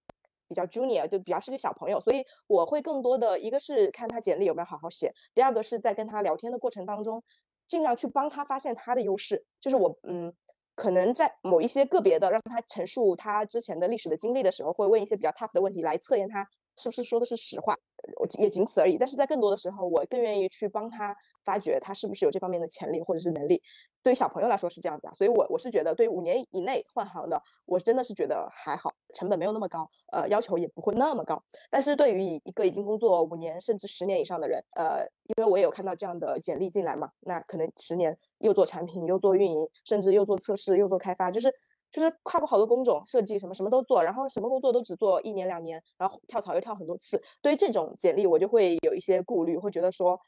[0.48, 7.22] 比较 junior，就比较是个小朋友，所以我会更多的一个是看他简历有没有好好写，第二个是在跟他聊天的过程当中，
[7.68, 10.34] 尽量去帮他发现他的优势，就是我，嗯。
[10.82, 16.44] 可能在某一些个别的让他陈述他之前的历史的经历的时候，会问一些比较 tough 的问题来测验他
[16.76, 17.76] 是不是说的是实话，
[18.18, 18.96] 我也仅此而已。
[18.98, 23.62] 但是在更多的时候，我更愿意去帮他发掘他是不是有这方面的潜力或者是能力。
[24.02, 31.40] 对于小朋友来说是这样子啊，所以我我是觉得，对于五年以内换行的，我真的是觉得还好，成本没有那么高，呃，要求也不会那么高。
[31.70, 35.06] 但是对于一个已经工作五年甚至十年以上的人，呃，
[35.36, 41.54] 因为我也有看到这样的简历进来嘛，那可能十年又做产品，又做运营，甚至又做测试，又做开发，就是
[41.92, 47.22] 就是跨过好多工种，设计什么什么都做，然后什么工作都只做一年两年，然后跳槽又跳很多次。
[47.40, 50.18] 对于这种简历，我就会有一些顾虑，会觉得说。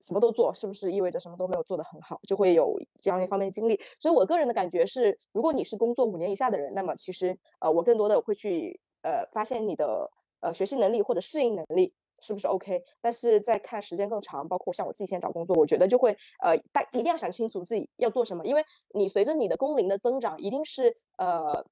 [0.00, 3.76] 什么都做，是不是意味着什么都没有做得很好，就会有这样一方面经历？
[3.98, 12.82] 所以我个人的感觉是，如果你是工作五年以下的人，那么其实呃，我更多的会去呃发现你的呃学习能力或者适应能力是不是 OK。
[13.00, 16.10] 但是在看时间更长，包括像我自己现在找工作，我觉得就会
[16.42, 21.64] 呃大一定要想清楚自己要做什么，因为你随着你的工龄的增长，一定是呃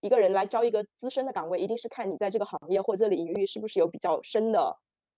[0.00, 4.76] 一个人来招一个资深的岗位，一定是看你在这个行业或者领域是不是有比较深的。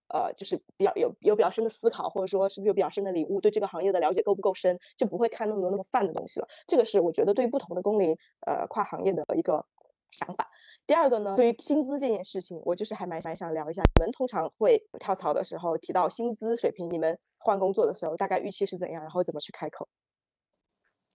[0.09, 6.47] 呃，就是比较有有比较深的思考，或者说是不是有比较深的领悟，对这个行业的了解够不够深，就不会看那么多那么泛的东西了。
[6.67, 8.15] 这个是我觉得对于不同的工龄，
[8.47, 9.65] 呃，跨行业的一个
[10.13, 10.49] 想法。
[10.87, 13.83] 第二个呢，对于薪资这件事情，我就是还蛮蛮想聊一下。
[13.97, 19.89] 你们通常会跳槽的时候提到薪资水平，你们换工作的时候大概预期是怎样，然后怎么去开口？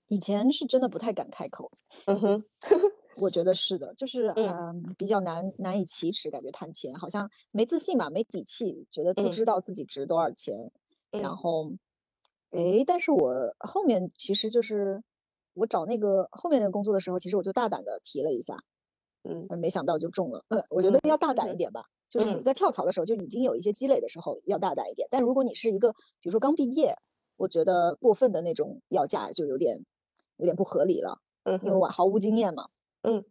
[0.07, 1.71] 以前是真的不太敢开口。
[2.05, 2.43] 嗯哼。
[3.19, 10.71] 我觉得是的，就是嗯，比较难难以启齿，感觉谈钱好像没自信吧，没底气，觉得不知道自己值多少钱。
[11.09, 11.71] 然后，
[12.51, 15.01] 哎，但是我后面其实就是
[15.55, 18.55] 我找那个后面那个工作的时候，其实我就大胆的提了一下，
[19.49, 20.43] 嗯，没想到就中了。
[20.49, 25.07] 嗯，我觉得要大胆一点吧，就是你在跳槽的时候就已经有一些积累的时候要大胆一点。
[25.11, 26.95] 但如果你是一个比如说刚毕业，
[27.35, 29.83] 我觉得过分的那种要价就有点
[30.37, 32.69] 有点不合理了，嗯，因为我毫无经验嘛。
[33.03, 33.23] 嗯，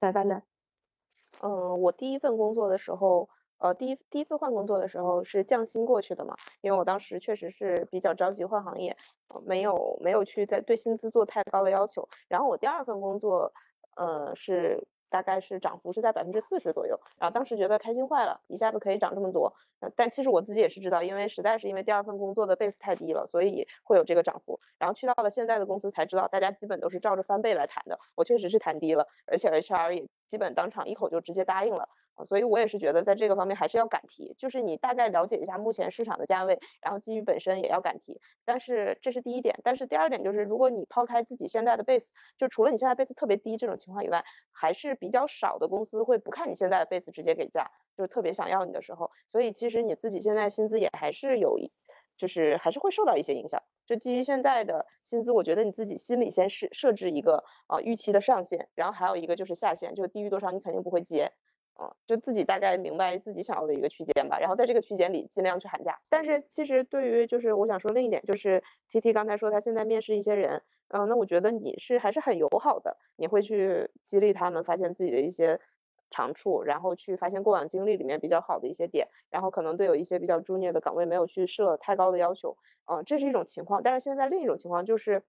[0.00, 0.42] 咋办呢？
[1.40, 8.96] 嗯，我第一份工作的时候，呃，第一第一次换工作的时候是降薪过去的嘛，因为我当时确实是比较着急换行业，
[9.44, 12.08] 没有没有去在对薪资做太高的要求。
[12.28, 13.52] 然后我第二份工作，
[13.96, 14.86] 呃，是。
[15.10, 19.54] 大概是涨幅是在百分之四十左右，然后当时觉得开心坏了，一下子可以涨这么多。
[19.94, 24.58] 但其实我自己也是知道，因为实在是因为第二份工作的 base 太低了，所以会有这个涨幅。
[24.76, 27.96] 然后去到了现在的公司才知道，大家基本都是照着翻倍来谈的。
[28.16, 31.88] 我确实是谈低了，而且 HR 也基本当场一口就直接答应了。
[32.24, 38.20] 所以我也是觉得在这个方面还是要敢提，就是你大概了解一下目前市场的价位，然后基于本身也要敢提。
[38.44, 49.12] 但是这是第一点，但是第二点就是，如果你抛开自己现在的 base，就除了你现在 base 特别低这种情况以外，还是比较少的公司会不看你现在的 base 直接给价，就是特别想要你的时候。
[49.28, 51.72] 所以其实你自己现在薪资也还是有一。
[52.16, 61.32] 就是还是会受到一些影响，就基于现在的薪资，我觉得你自己心里先设设置一个啊预期的上限，然后还有一个就是下限，就低于多少你肯定不会接，
[61.74, 66.00] 啊，就自己大概明白自己想要的一个区间吧，然后在这个区间里尽量去喊价。
[66.08, 75.60] 但是其实对于就是我想说另一点，就是 T T 刚才说他现在面试一些人，嗯，那我觉得你是还是很友好的，你会去激励他们发现自己的一些。
[76.14, 82.56] 长处，然后去发现过往经历里面比较好的一些点，然后可能对有一些比较 junior 的岗位没有去设太高的要求，
[82.86, 83.82] 嗯，这是一种情况。
[83.82, 85.24] 但是现在另一种情况就是，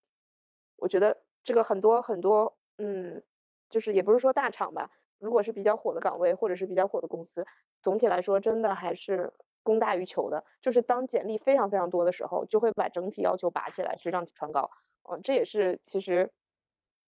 [0.77, 3.23] 我觉得这个很多很多，嗯，
[3.71, 7.47] 就是也不是说大厂吧，如果是比较火的岗位或者是比较火的公司，
[7.81, 9.33] 总体来说真的还是
[9.63, 10.43] 供大于求的。
[10.61, 14.69] 就是当简历非常非常多的时候，就会把整体要求拔起来，水涨船高。
[15.09, 16.31] 嗯，这也是其实。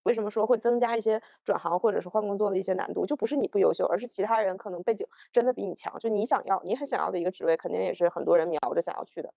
[0.08, 3.06] 为什么说会增加一些转行或者是换工作的一些难度？
[3.06, 6.00] 就不是你不优秀，而是其他人可能背景真的比你强。
[6.00, 9.34] 就你想要，你很想要的一个职位，肯定也是很多人瞄着想要去的。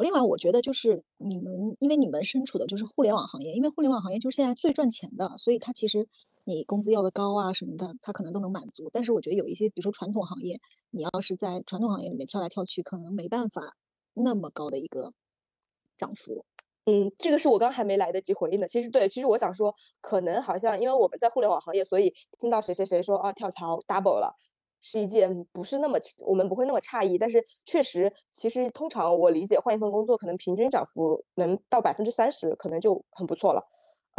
[0.00, 6.06] 另外我觉得就是你们，因为你们身处的就是互联网行业，因为互联网行业就是现在最赚钱的，所以它其实
[6.44, 8.88] 你工资要的高啊什么的，它可能都能满足。
[8.92, 10.60] 但是我觉得有一些，比如说传统行业，
[10.90, 13.76] 你要是在传统行业里面跳来跳去，可能没办法
[14.14, 15.12] 那么高的一个
[15.98, 16.44] 涨幅。
[16.86, 18.68] 嗯，这个是我刚还没来得及回应的。
[18.68, 24.34] 其实对，其实我想说，可能好像因为我们在互联网行业，所以听到谁谁谁说啊跳槽 double 了，
[24.82, 27.16] 是一件不是那么我们不会那么诧异。
[27.16, 33.62] 但是确实，其实通常我理解换一份工作，可能平均涨幅能到百分之三十，可能就很不错了。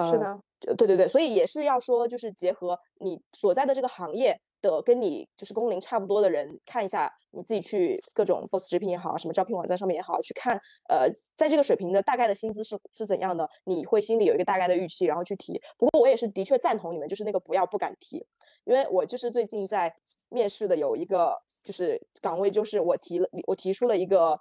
[0.09, 0.39] 是的，
[0.76, 4.41] 对对对，所以也是要说，就是结合你所在的这个行业。
[4.66, 10.59] 的跟你就是工龄差不多的人看一下，你自己去各种 boss 直聘也好，什么招聘网站上面也好，去看，
[10.89, 15.61] 呃，在这个水平的大概的薪资是是怎样的，你会心里有一个大概的预期，然后去提。
[15.78, 18.26] 不过我也是的确赞同你们，就是那个不要不敢提，
[18.63, 19.95] 因为我就是最近在
[20.30, 24.39] 面试的有一个就是岗位，就是我提了我提出了一个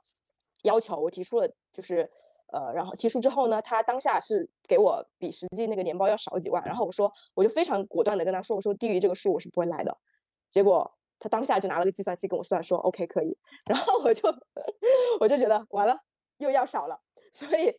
[0.62, 2.11] 要求，我提出了就是。
[2.53, 9.97] 呃，然后提出之后呢，他当下是给我比实际那个年包要少几万，然后我说，我就非常果断的跟他说，我说低于这个数我是不会来的。
[10.55, 10.88] 结果
[11.18, 13.36] 他当下就拿了个计算器跟我算，说 OK 可以。
[13.66, 14.28] 然后我就
[15.18, 15.98] 我就觉得完了，
[16.38, 17.00] 又要少了。
[17.32, 17.74] 所以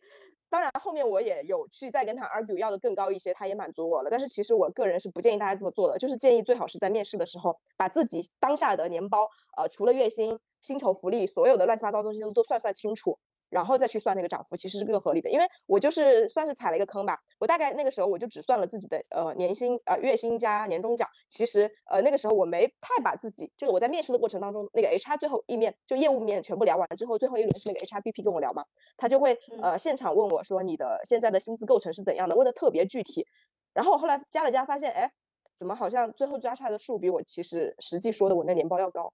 [0.50, 4.10] 当然后面我也有去再跟他 argue 要的更高一些，他也满足我了。
[4.10, 13.18] 但是其实我个人是不建议大家这么做的，就是建议最好是在面试的时候把自己当下的年包，呃，除了月薪、薪酬福利，所有的乱七八糟东西都都算算清楚。
[13.48, 15.30] 然后再去算那个涨幅，其实是更合理的。
[15.30, 17.18] 因为我就是算是踩了一个坑吧。
[17.38, 21.08] 我大概那个时候我就只算了自己的呃年薪呃月薪加年终奖。
[21.28, 28.64] 其实呃那个时候我没太把自己，就是我在面试的过程当中，那个 HR 最后一面就业务面全部聊完之后，最后一轮是那个 HRBP 跟我聊嘛，
[28.96, 33.26] 他就会呃现场问我说你的现在的薪资构成是怎样的，问的特别具体。
[33.72, 35.10] 然后我后来加了加，发现哎，
[35.54, 39.12] 怎么好像最后加出来的数比我其实实际说的我那年报要高。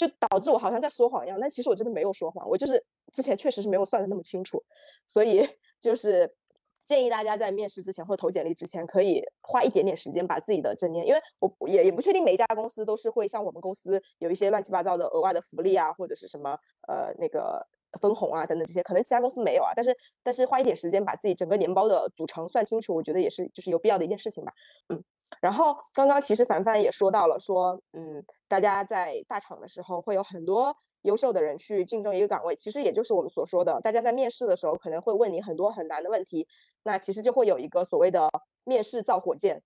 [0.00, 2.82] 就导致我好像在说谎一样，但其实我真的没有说谎，我就是
[3.12, 4.62] 之前确实是没有算的那么清楚，
[5.06, 5.46] 所以
[5.78, 6.34] 就是
[6.86, 16.56] 建议大家在面试之前或投简历之前，可以花一点点时间把自己的正念，因为我也也不确定每一家公司都是会像我们公司有一些乱七八糟的额外的福利啊，或者是什么
[16.88, 17.66] 呃那个
[18.00, 24.52] 分红啊等等这些，可能其他公司没有啊，但是但是花一点时间把自己整个年包的组成算清楚，我觉得也是就是有必要的一件事情吧，
[24.88, 25.02] 嗯。
[25.40, 36.46] 然后刚刚其实凡凡也说到了，说嗯，大家在大厂的时候会有很多优秀的人去竞争一个岗位，其实也就是我们所说的，大家在面试的时候可能会问你很多很难的问题，
[36.82, 38.28] 那其实就会有一个所谓的
[38.64, 39.62] 面试造火箭，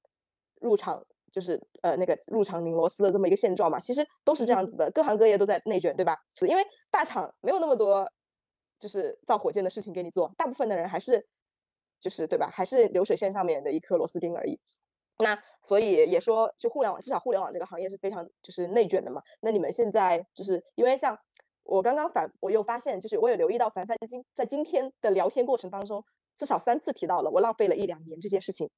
[0.61, 1.03] 入场
[1.35, 6.16] 就是呃那个入场拧螺丝的这么一个现状嘛，其实都是这样子的，各行各业都在内卷，对吧？
[6.43, 6.62] 因为
[6.93, 8.09] 大厂没有那么多
[8.78, 11.26] 就是造火箭的事情给你做，大部分的人还是
[11.99, 12.49] 就是对吧？
[12.53, 14.57] 还是流水线上面的一颗螺丝钉而已。
[15.18, 19.20] 那所以也说，就互联网，至少互联网这个行业是非常就是内卷的嘛。
[19.41, 21.18] 那你们现在就是因为像
[21.64, 26.05] 我刚刚反，我又发现，就是我有留意到凡凡今在今天的聊天过程当中，
[26.37, 28.70] 至少三次提到了我浪费了一两年这件事情，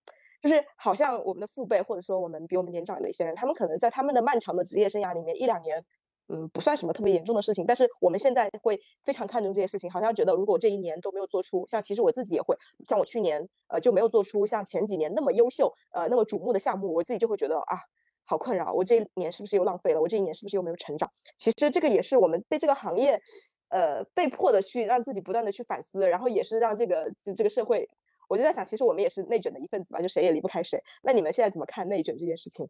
[0.42, 5.84] 就是好像我们的父辈或者说我们比我们年长的一些人，他们可能在他们的漫长的职业生涯里面一两年。
[6.28, 12.52] 嗯，不算什么特别严重的事情，但是我们现在会非常看重这些事情，好像觉得如果这一年都没有做出像，其实我自己也会
[12.84, 17.78] 像我去年呃就没有做出像前几年那么优秀呃那么瞩目的项目，我自己就会觉得啊
[18.24, 20.00] 好困扰，我这一年是不是又浪费了？
[20.00, 21.08] 我这一年是不是又没有成长？
[21.36, 23.22] 其实这个也是我们被这个行业
[23.68, 27.88] 呃被迫的去让自己不断的去反思，然后也是让这个这个社会
[28.28, 30.82] 我就在想，其实我们也是内卷的一份子吧，就谁也离不开谁。
[31.02, 32.68] 那你们现在怎么看内卷这件事情？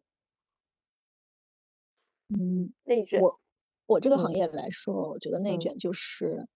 [2.29, 3.39] 嗯，内卷，我
[3.85, 6.47] 我这个行嗯业来说，我觉得内嗯卷就是，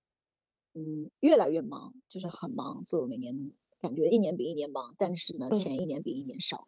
[0.74, 6.68] 嗯，越来越忙，就是很忙，做每年感觉一年比一年忙，但是呢，嗯钱一年比一年少。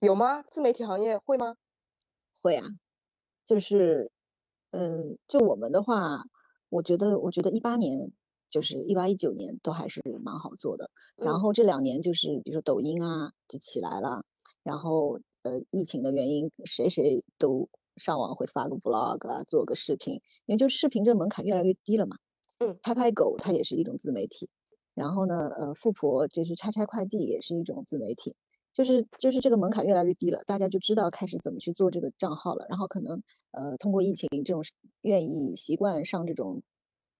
[0.00, 0.42] 有吗？
[0.42, 1.56] 自媒体行业会吗？
[2.42, 2.66] 会啊，
[3.46, 4.10] 就是，
[4.72, 6.24] 嗯，就我们的话，
[6.68, 8.12] 我觉得，我觉得一八年
[8.52, 14.22] 就是一八一九年都还是蛮好做的，然嗯后这两年就是比如说抖音啊就起来了，
[14.62, 22.18] 然后呃疫情的原因，谁谁都上网会发个 vlog 啊，做个视频，因为就视频这个门槛越来越低了嘛。
[22.58, 24.50] 嗯，拍拍狗它也是一种自媒体，
[24.94, 28.36] 然后呢，呃，富婆就是拆拆快递也是一种自媒体。
[28.74, 32.64] 就是就是这个门槛越来越低了，大家就知道开始怎么去做这个账号了。
[32.70, 34.62] 然后可能呃通过疫情这种
[35.02, 36.62] 愿意习惯上这种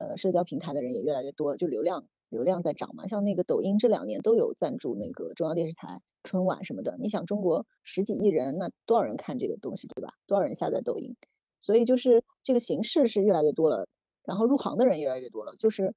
[0.02, 3.06] 呃社交平台的人也越来越多了，就流量流量在涨嘛。
[3.06, 6.96] 像那个抖音这两年都有赞助那个中央电视台春晚什么的。
[7.00, 10.14] 你想中国十几亿人，那多少人看这个东西对吧？
[10.26, 11.14] 多少人下载抖音？
[11.60, 13.86] 所以就是这个形式是越来越多了，
[14.24, 15.94] 然后入行的人越来越多了，就是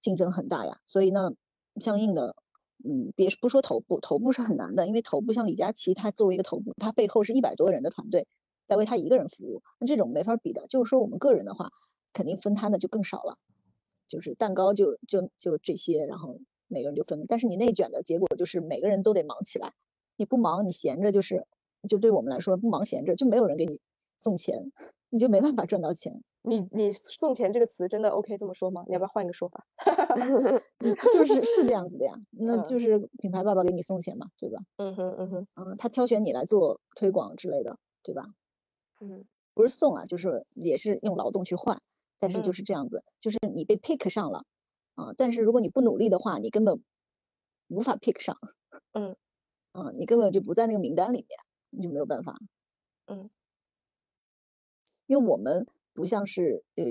[0.00, 0.78] 竞争很大呀。
[0.84, 1.32] 所以呢，
[1.80, 2.36] 相应的。
[2.82, 8.26] 嗯，别不说头部，头部是很难的，因为头部像李佳琦，他作为一个头部，他背后是一百多人的团队
[8.66, 10.66] 在为他一个人服务，那这种没法比的。
[10.66, 11.70] 就是说我们个人的话，
[12.12, 13.36] 肯定分摊的就更少了，
[14.08, 16.38] 就是蛋糕就就就这些，然后
[16.68, 17.22] 每个人就分。
[17.28, 19.72] 但是你内卷的结果就是每个人都得忙起来，
[20.16, 21.46] 你不忙你闲着就是，
[21.88, 23.80] 就对我们来说不忙闲着就没有人给你
[24.18, 24.70] 送钱，
[25.10, 26.22] 你就没办法赚到钱。
[26.42, 28.82] 你你送钱这个词真的 OK 这么说吗？
[28.86, 29.66] 你要不要换一个说法？
[31.12, 34.58] 就是是这样子的呀， 那嗯就是品牌爸爸给你送钱嘛，对吧？
[34.78, 38.24] 嗯哼嗯哼嗯，他挑选你来做推广之类的，对吧？
[39.00, 41.78] 嗯不是送啊，就是也是用劳动去换，
[42.20, 42.52] 但是就嗯。
[42.52, 44.44] 是这样子，就是你被 pick 上了
[44.94, 46.80] 啊，但是如果你不努力的话，你根本
[47.68, 48.36] 无法 pick 上，
[48.92, 49.16] 嗯。
[49.74, 51.38] 啊，你根本就不在那个名单里面，
[51.70, 52.36] 你就没有办法。
[53.06, 53.30] 嗯，
[55.06, 56.84] 因为我们不像是呃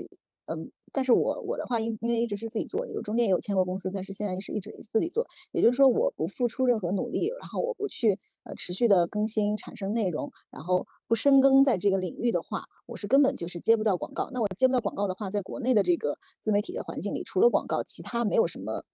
[0.54, 14.28] 嗯，但是我我的话，因因为一直是自己做，有中间也有签过公司，但是现在是一直自己做，也就是说我不付出任何努力，然后我不去呃持续的更新产生内容，然后不深耕在这个领域的话，我是根本就是接不到广告。
[14.32, 18.84] 那我接不到广告的话，在国内的这个自媒体的环境里，除了广告，其他没有什么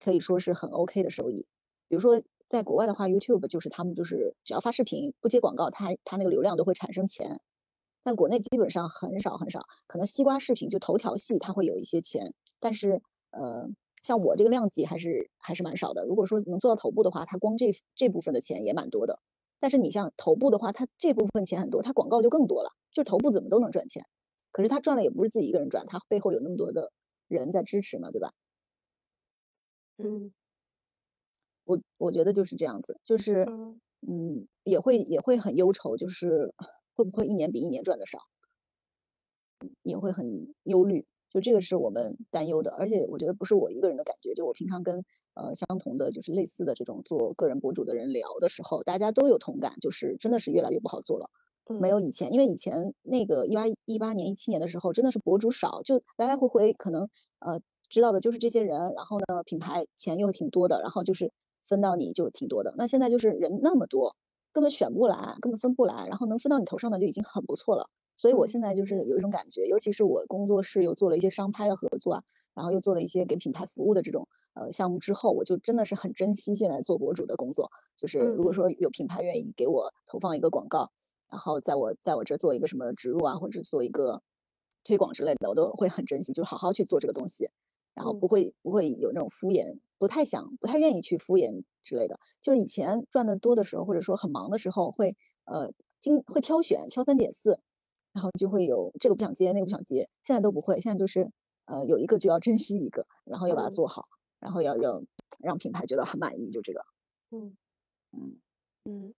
[0.00, 1.46] 可以说是很 OK 的收益。
[1.88, 7.40] 比如说在国外的话，YouTube 就是他们就是只要发视频不接广告，它它那个流量都会产生钱。
[8.04, 13.68] 但国内基本上很少很少，可能西瓜视频就头条系它会有一些钱，但是呃，
[14.02, 16.04] 像我这个量级还是还是蛮少的。
[16.04, 19.20] 如果说能做到头部的话，它光这这部分的钱也蛮多的。
[19.60, 22.70] 但是你像头部的话，它这部分钱很多，它广告就更多了。
[22.92, 24.04] 就头部怎么都能赚钱，
[24.50, 26.92] 可是他赚了也不是自己一个人赚，他背后有那么多的
[27.28, 28.32] 人在支持嘛，对吧？
[29.98, 30.32] 嗯
[31.64, 36.52] 我我觉得就是这样子，就是嗯嗯，也会也会很忧愁，就是
[36.94, 38.18] 会不会一年比一年赚的少，
[39.82, 41.06] 也会很忧虑。
[41.32, 45.02] 就这个是我们担忧的，而且我觉得不是我一个人的感觉，就我平常跟
[45.34, 51.30] 呃相同的就是类似的这种做个人博主的人聊的时候，大家都有同感，就是真的是越来越不好做了。
[51.80, 57.08] 没有以前，因为以前那个一八一八年、一七年的时候，真的是博主少，就来来回回可能
[57.38, 57.58] 呃
[57.88, 61.32] 知道的就是这些人，然后呢品牌钱又挺多的，然后就是
[61.64, 62.74] 分到你就挺多的。
[62.76, 64.14] 那现在就是人那么多，
[64.52, 67.88] 根本选不来，根本分不来，然后能分到你头上的就已经很不错了。
[68.16, 77.70] 所以我现在就是有一种感觉，尤其是我工作室又做了一些商拍的合作啊，然后又做了一些给品牌服务的这种呃项目之后，我就真的是很珍惜现在做博主的工作。
[77.96, 80.90] 就是如果说有品牌愿意给我投放一个广告。
[81.32, 84.22] 然后在我在我这做一个什么植入啊，或者做一个
[84.84, 87.48] 推广之类的，我都会很珍惜，就好好去做这个东西，
[87.94, 92.20] 然后不会不会有那种敷衍，不太想不太愿意去敷衍之类的。
[92.42, 97.58] 就是以前赚的多的时候，或者说很忙的时候，会呃经会挑选挑三拣四，
[98.12, 100.08] 然后就会有这个不想接，那个不想接。
[100.22, 101.30] 现在都不会，现在就是
[101.66, 104.08] 呃有一个就要珍惜一个，然后要把它做好，
[104.38, 105.02] 然后要要
[105.40, 106.84] 让品牌觉得很满意，就这个。
[107.30, 107.56] 嗯
[108.12, 108.38] 嗯
[108.84, 109.14] 嗯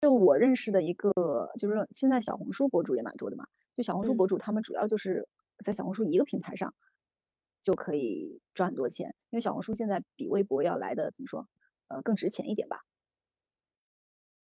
[0.00, 1.12] 就我认识的一个，
[1.58, 3.46] 就是现在小红书博主也蛮多的嘛。
[3.76, 5.28] 就小红书嗯博主，他们主要就是
[5.64, 6.72] 在小红书一个平台上
[7.60, 11.46] 就可以赚很多钱，因为小红书现在比微博要来的怎么说，
[11.88, 12.80] 呃，更值钱一点吧。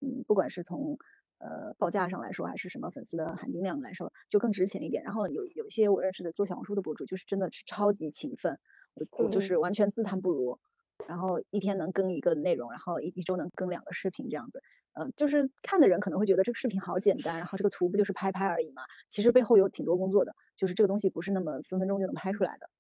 [0.01, 0.99] 嗯，不管是从
[1.39, 5.03] 呃报价上来说，还是什么粉丝的含金量来说，就更值钱一点。
[5.05, 8.59] 然后有有一些我认识的做小红书的博主，就是真的是超级勤奋，
[8.95, 10.59] 我我就嗯是完全自叹不如。
[11.07, 14.61] 然后一天能更一个内容，然后一一周能更两个视频这样子。
[14.99, 18.83] 嗯，就是看的人可能会觉得这个视频好简单，然后这个图不就是拍拍而已嘛？
[19.09, 22.71] 其实背后有挺多工作的，就是这个东西不是那么分分钟就能拍出来的。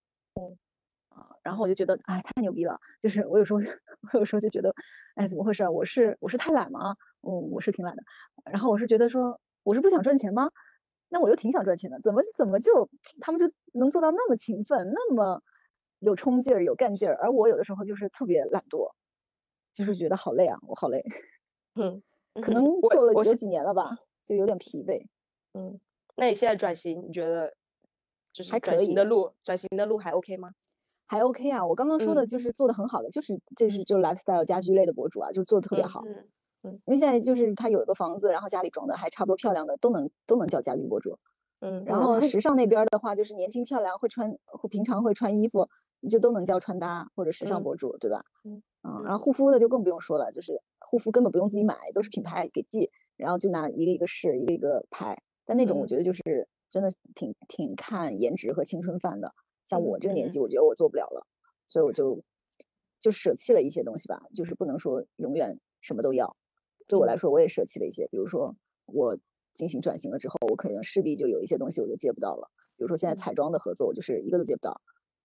[0.40, 0.56] 嗯，
[1.10, 2.80] 啊，然后我就觉得，哎，太牛逼了！
[3.02, 3.60] 就是我有时候，
[4.14, 4.74] 我有时候就觉得，
[5.14, 5.68] 哎，怎么回事？
[5.68, 6.96] 我是我是太懒吗？
[7.22, 8.02] 嗯，我是挺懒的。
[8.50, 10.50] 然后我是觉得说，我是不想赚钱吗？
[11.08, 12.88] 那我又挺想赚钱的，怎么怎么就
[13.20, 15.40] 他们就能做到那么勤奋，那么
[16.00, 18.90] 有冲劲儿、有干劲儿，而我有的时候就是特别懒惰，
[19.72, 21.00] 就是觉得好累啊，我好累。
[21.74, 22.02] 嗯，
[22.42, 25.06] 可能做了有几年了吧，就有点疲惫。
[25.54, 25.78] 嗯，
[26.16, 27.54] 那你现在转型，你觉得
[28.32, 30.50] 就是还可以的路，转型的路还 OK 吗？
[31.06, 36.02] 还 OK 啊，我刚刚说的就是做的很好的，就是这是就 lifestyle 家居类的博主啊，就做的特别好。
[36.04, 36.28] 嗯
[36.66, 41.18] 嗯，因为现在就是他有一个房子，然后家里装的还差不多漂亮的，都能都能叫家居博主。
[41.60, 45.68] 嗯，然后时尚那边的话，就是年轻漂亮，会穿，会平常会穿衣服，
[46.10, 48.22] 就都能叫穿搭或者时尚博主，对吧？
[48.44, 55.16] 嗯，啊，然后护肤的就更不用说了，就是护肤根本不用自己买，都是品牌给寄，然后就拿一个一个试，一个一个拍。
[55.44, 59.32] 但那种我觉得就是真的挺挺看颜值和青春范的，
[59.64, 61.26] 像我这个年纪，我觉得我做不了了。
[61.68, 62.22] 所以我就
[63.00, 66.36] 就舍弃了一些东西吧，就是不能说永远什么都要。
[66.86, 68.54] 对我来说，我也舍弃了一些，比如说
[68.86, 69.18] 我
[69.54, 72.50] 进行转型了之后，我可能势必就有一些东西我就接不到了。
[72.76, 74.80] 比如说现在彩妆的合作，我就是一个都接不到，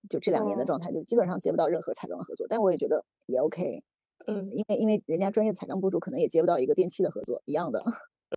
[0.09, 2.47] 就这两年的状态，就基本上接不到任何彩妆的合作。
[2.47, 3.83] 但我也觉得也 OK，
[4.27, 7.83] 嗯，因为因为人家专业彩妆博主可能也接不到一个电器的合作一样的。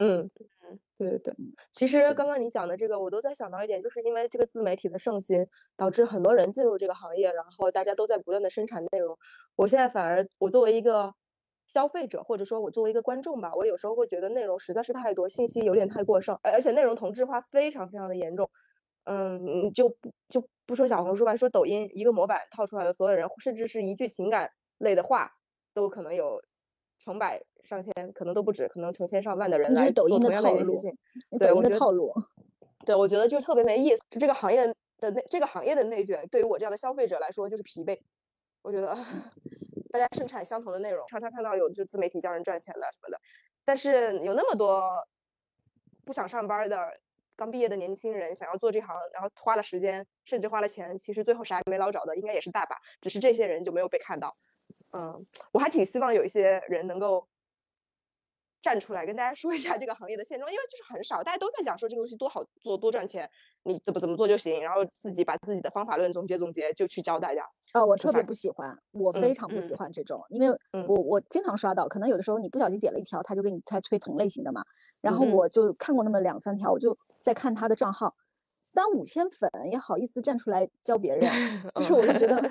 [0.01, 0.31] 嗯。
[0.97, 1.35] 对对对，
[1.73, 5.47] 其实刚刚你讲的这个，我都在想到一点，就是因为这个自媒体的盛行，
[5.77, 9.17] 导致很多人进入这个行业，然后大家都在不断的生产内容。
[9.57, 11.13] 我现在反而，我作为一个
[11.67, 18.51] 消费者，或者说我作为一个观众吧，我有时候会觉得内容实在是太多，信息有点太过剩，而且内容同质化非常非常的严重。
[19.05, 25.31] 嗯，就不就不说小红书吧，说抖音一个模板套出来的所有人，甚至是一句情感类的话，
[25.73, 26.43] 都可能有。
[26.97, 30.91] 成百上千，可能都不止，可能成千上万的人来做同样的一件事情。
[31.39, 32.11] 对，我的套路。
[32.87, 34.03] 对，我觉得就特别没意思。
[34.19, 34.67] 这个行业
[34.99, 37.99] 的内，这个行业的内卷，对于我这样的消费者来说就是疲惫。
[38.63, 38.97] 我觉得
[39.95, 43.21] 大家生产相同的内容，常常看到有就自媒体教人赚钱的什么的，
[43.65, 44.93] 但是有那么多
[46.05, 46.99] 不想上班的
[47.37, 54.37] 刚毕业的年轻人想要做这行，然后花了时间，甚至花了钱，其实最后啥也没捞着的，应该也是大把，只是这些人就没有被看到。
[54.95, 57.29] 嗯，我还挺希望有一些人能够
[58.65, 63.31] 站出来跟大家说一下这个行业的现状，因为就是很少，大家都在讲说这个东西多好做、多赚钱，
[63.65, 67.47] 你怎么怎么做就行，然后自己把自己的方法论总结总结就去教大家。
[67.73, 70.59] 啊，我特别不喜欢，我非常不喜欢这种，因为
[70.89, 74.65] 我我经常刷到，可能有的时候你不小心点了一条，他就给你他推同类型的嘛，
[75.03, 78.15] 然后我就看过那么两三条，我就在看他的账号。
[78.65, 81.23] 三五千粉也好意思站出来教别人，
[81.77, 82.43] 就是我就觉得，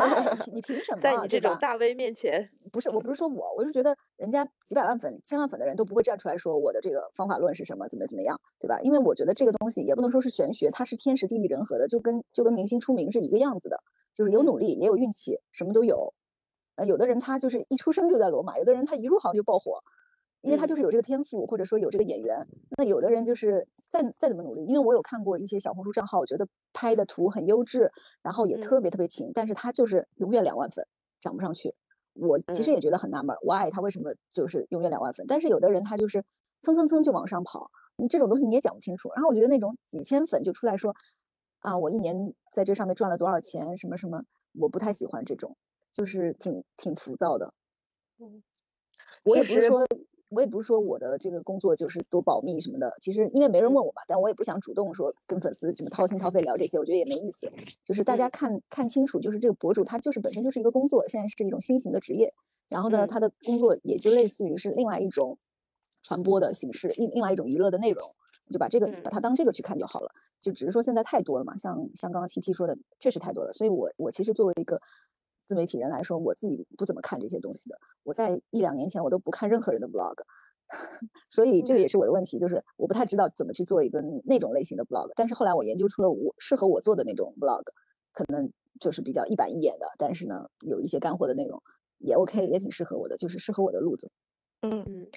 [0.50, 1.00] 你凭什么？
[1.00, 8.80] 在你这种大 V 面前，不是我不是说我，我是觉得人家几百万粉、千万粉的人都不会站出来说我的这个方法论是什么，怎么怎么样，对吧？
[8.80, 13.78] 因为我觉得这个东西也不能说是玄学，它是天时地利人和的，就跟就跟明星出名是一个样子的，
[14.14, 16.14] 就是有努力也有运气，什么都有。
[16.76, 19.82] 呃，有的人他就是一出生就在罗马，有的人他一入行就爆火。
[20.42, 22.46] 因为他就是有这个天赋，或者说有这个演员。
[22.76, 27.90] 那有的人就是再再怎么努力，因为我有看过一些小红书账号，我觉得拍的图很优质，
[28.22, 30.86] 然后也特别特别勤，但是他就是永远两万粉
[31.20, 31.74] 涨不上去。
[32.14, 35.26] 我其实也觉得很纳闷，why 他为什么就是永远两万粉？
[35.28, 36.24] 但是有的人他就是
[36.60, 39.10] 蹭蹭蹭就往上跑，你这种东西你也讲不清楚。
[39.14, 40.94] 然后我觉得那种几千粉就出来说
[41.60, 44.22] 啊，我一年在这上面赚了多少钱，什么什么，
[44.54, 45.56] 我不太喜欢这种，
[45.92, 47.52] 就是挺挺浮躁的。
[48.18, 48.42] 嗯，
[49.24, 49.84] 我也不是说。
[50.30, 57.50] 我也不是说我的这个工作就是多保密什么的，其实因为没人问我嘛，但我也不想主动说跟粉丝什么掏心掏肺聊这些，我觉得也没意思。
[57.84, 62.32] 就是大家看看清楚，就是这个博主他就是本身就是一个工作，现在是一种新型的职业，
[62.68, 65.38] 然后呢，他的工作也就类似于是另外一种
[66.02, 68.14] 传播的形式，另另外一种娱乐的内容，
[68.50, 70.10] 就把这个把它当这个去看就好了。
[70.40, 74.78] 就只是说现在太多了嘛，像像刚刚 T T 说的，确实太多了，所以我我其实作为一个。
[75.48, 77.78] 自媒体人来说，我自己不怎么看这些东西的。
[78.04, 80.14] 我在一两年前，我都不看任何人的 vlog，
[81.30, 85.10] 所以这个也是我的问题，就是我不太知道怎么去做一个那种类型的 vlog。
[85.16, 87.64] 但是后来我研究出了我适合我做的那种 vlog，
[88.12, 91.62] 可能就是比较一板一眼的，但是呢，有一些干货的内容
[91.96, 94.10] 也 OK，也挺适合我的，就是适合我的路子。
[94.60, 95.08] 嗯嗯，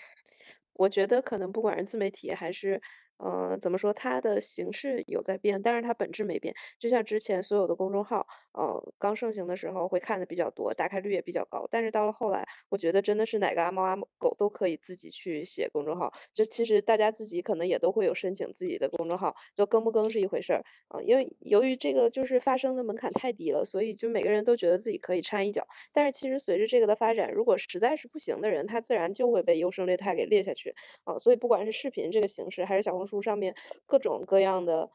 [0.73, 2.81] 我觉得可能不管是自媒体还是。
[3.23, 3.93] 嗯，怎么说？
[3.93, 6.55] 它的形式有在变，但是它本质没变。
[6.79, 8.25] 就像之前所有的公众号，
[8.57, 11.67] 嗯，刚盛行的时候会看的比较多，打开率也比较高。
[11.69, 16.11] 但是到了后来，我觉得真的是哪个阿猫阿狗都可以自己去写公众号。
[16.33, 21.01] 就其实大家自己可能也都会有申请自己的公众号，就更不更是一回事儿啊。
[21.01, 25.67] 因为由于这个就是发声的门槛太低了，所以就每个人都觉得自己可以掺一脚。
[25.93, 30.73] 但是其实随着这个的发展，如果实在是不行的人，他自然就会被优胜劣汰给列下去
[31.03, 31.19] 啊。
[31.19, 33.01] 所以不管是视频这个形式，还是小红。
[33.11, 34.89] 书上面各种各样的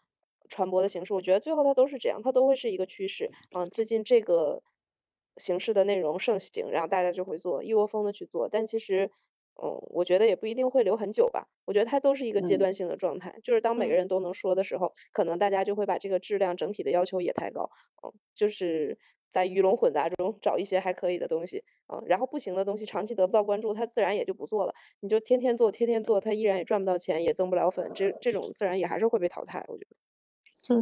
[0.49, 3.31] 传播的形式，我觉得最后它都是这样，它都会是一个趋势。
[3.57, 4.63] 嗯，最近这个
[5.37, 8.49] 形式的内容盛行，然后大家就会做，一窝蜂的去做。
[8.49, 9.11] 但其实，
[9.63, 11.49] 嗯，我觉得也不一定会留很久吧。
[11.65, 17.71] 我觉得它都是一个阶段性的状态，就是当每个人都能说的时候，可能大家就会把这个质量整体的要求也抬高。
[18.03, 18.99] 嗯，就是
[19.31, 21.65] 在鱼龙混杂中找一些还可以的东西。
[21.93, 24.75] 嗯，然后不行的东西长期得不到关注，它自然也就不做了。
[25.01, 29.65] 你就天天做，天天做，它依然也赚不到钱，也增不了粉，这这种自然也还是会被淘汰。
[29.69, 30.06] 我觉得。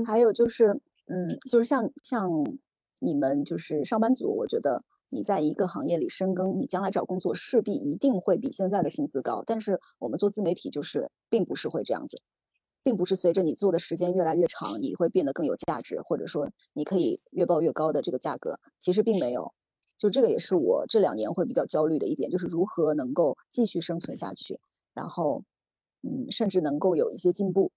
[0.05, 2.31] 还有就是，嗯，就是像像
[3.01, 9.43] 你们就是上班族，我觉得你在一个行业里深耕，你将来找工作势必一定会比现在的薪资高。
[9.47, 12.17] 但是我们做自媒体就是并不是会这样子，
[12.83, 19.53] 并不是随着你做的时间越来越长，你会变得更有价值，或者说你可以越报越高的这个价格，其实并没有。
[19.97, 24.59] 就这个也是我这两年会比较焦虑的一点，就是如何能够继续生存下去，
[24.93, 25.45] 然后
[26.03, 27.71] 嗯，甚至能够有一些进步。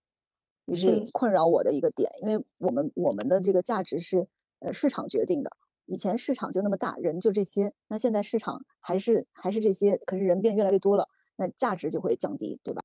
[0.68, 4.28] 也是困扰我的一个点，因为我们我们的这个价值是
[4.60, 5.50] 呃市场决定的。
[5.86, 11.08] 以前市场就那么大，人就这些，那现在市场还是还是这些，可是人变越来越多了，
[11.38, 12.82] 那价值就会降低，对吧？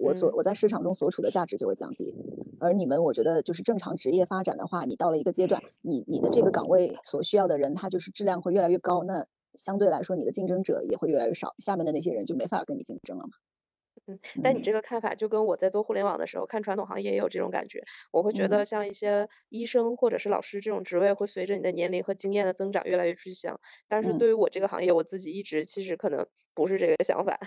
[0.00, 2.16] 我所我在市场中所处的价值就会降低。
[2.58, 13.34] 而你们，我觉得就是正常职业发展的话，你到了一个阶段，你你的这个岗位所需要的人，他就是质量会越来越高，那相对来说你的竞争者也会越来越少，下面的那些人就没法跟你竞争了嘛。
[14.08, 17.84] 嗯，但你这个看法就跟我在做互联网的时候看传统行业也有这种感觉。
[18.10, 23.60] 我会觉得像一些医生或者是老师这种职位，会随着你的年龄和经验的增长越来越吃香。
[23.86, 27.38] 但是对于我这个行业，我自己一直其实可能不是这个想法。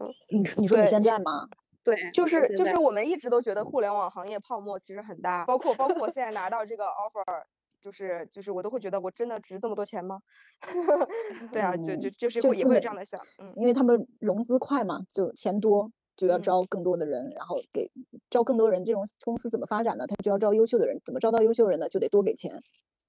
[0.00, 1.48] 嗯，你你说你现在 吗？
[1.84, 7.44] 对，就是就是我们一直都觉得互联网行业泡沫其实很大，包括包括我现在拿到这个 offer。
[7.84, 10.18] 就是就是我都会觉得我真的值这么多钱吗？
[11.52, 17.90] 对啊，就就就是会也会这样的想，嗯，因为他们融资快嘛，就钱多就要招更多的人，然后给
[18.30, 20.06] 招更多人，这种公司怎么发展呢？
[20.06, 21.86] 他就要招优秀的人，怎么招到优秀人呢？
[21.90, 22.58] 就得多给钱，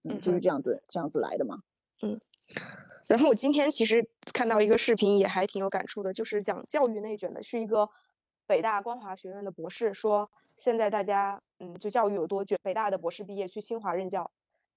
[0.04, 1.60] 嗯，就是这样子这样子来的嘛，
[2.02, 2.20] 嗯。
[3.08, 7.90] 然后我今天其实看到一个视频，也还挺有感触的，就是讲教育内卷的，是一个
[8.46, 14.30] 北大光华学院的博士说，现在大家嗯，就教育有多卷，北大的博士毕业去清华任教。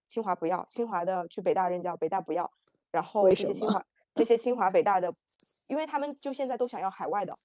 [0.08, 2.50] 清华不要，清华的去北大任教，北大不要。
[2.90, 3.84] 然后这些清华、
[4.14, 5.12] 这些清华、北大的，
[5.68, 7.38] 因为他们就现在都想要海外的，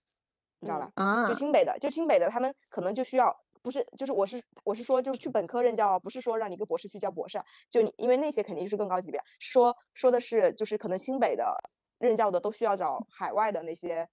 [0.59, 0.89] 你知道吧？
[0.95, 7.37] 啊，就清北的，就清北的，他们可能就需要，不是，就是我是我是说，就是去本科任教，不是说让你一个博士去教博士，
[7.69, 9.21] 就你，因为那些肯定是更高级别。
[9.37, 11.53] 说说的是，就是可能清北的
[11.97, 14.07] 任教的都需要找海外的那些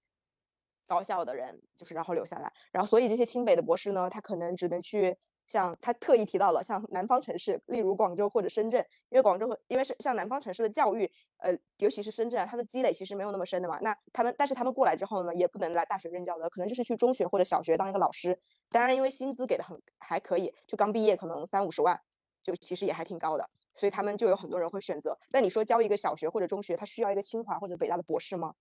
[0.85, 2.51] 高校的人，就是然后留下来。
[2.73, 5.17] 然后所以这些清北的博士呢，他可能只能去。
[5.51, 8.79] 像他特意提到了像南方城市，例如广州或者深圳，
[9.09, 13.77] 因为广州和因为是像南方城市的教育，呃，尤其是深圳啊，它的积累其实没有那么深的嘛。
[13.81, 18.39] 那他们，但是他们过来之后呢，也不能来大学任教的，可能就是去中学或者小学当一个老师。
[18.69, 21.99] 当然，因为薪资给的很还可以，就刚毕业可能三五十万，
[22.41, 23.45] 就其实也还挺高的，
[23.75, 25.19] 所以他们就有很多人会选择。
[25.31, 28.53] 那你说教一个小学或者中学，他需要一个清华或者北大的博士吗？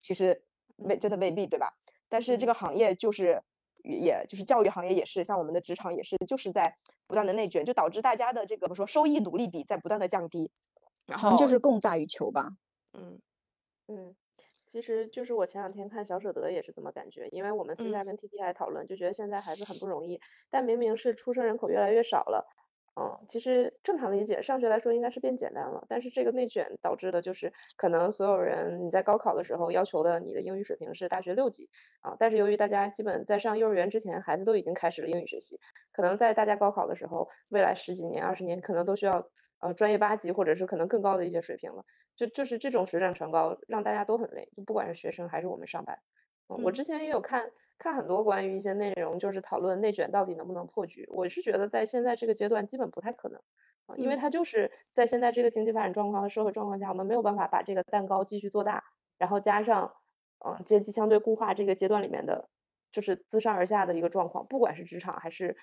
[0.00, 0.42] 其实
[0.78, 1.72] 未真的未必，对吧？
[2.08, 3.44] 但是这个行业就是。
[3.82, 6.76] 也就是教育行业也是，像我们的职场也是，就是在
[7.06, 10.50] 不断的内卷，就导致大家的这个说收益努力比在不断的降低，
[11.06, 12.50] 然后就是供大于求吧。
[12.92, 13.20] 嗯
[13.88, 14.14] 嗯，
[14.66, 20.20] 其实就是我前两天看小舍得也是这么感觉，因为我们私下跟 T T I 讨论，就觉得现在孩子很不容易，
[20.50, 22.46] 但明明是出生人口越来越少了。
[22.94, 31.70] 嗯，其实正常理解，上学来说应该是变简单了，但是这个内卷导致的就是可能所有人你在高考的时候要求的你的英语水平是大学六级
[32.02, 35.58] 啊，但是由于大家基本在上幼儿园之前，孩子都已经开始了英语学习，
[35.90, 39.26] 可能在大家高考的时候，未来十几年、二十年可能都需要
[39.60, 41.82] 呃专业八级或者是可能更高的一些水平了，
[42.14, 45.98] 就就是这种水涨船高，让大家都很累，就不管是学生还是我们上班。
[46.48, 47.50] 嗯我之前也有看。
[47.82, 51.04] 看很多关于一些内容，就是讨论内卷到底能不能破局。
[51.10, 53.40] 我是觉得在现在这个阶段基本不太可能
[53.86, 58.84] 啊，因为它就是在现在这个经济发展状况和社会状况下，我们没有办法把这个蛋糕继续做大，
[59.18, 59.92] 然后加上
[60.46, 62.48] 嗯阶级相对固化这个阶段里面的，
[62.92, 65.56] 就是自上而下的一个状况，不管是职场还是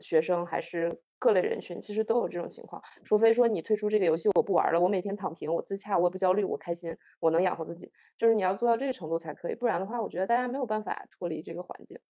[0.00, 1.02] 学生还是。
[1.20, 12.00] 各类人群其实都有这种情况，除非说你退出这个游戏，我不玩了，我每天躺平，我自洽，我也不焦虑，我开心，我能养活自己，就是你要做到这个程度才可以，不然的话，我觉得大家没有办法脱离这个环境。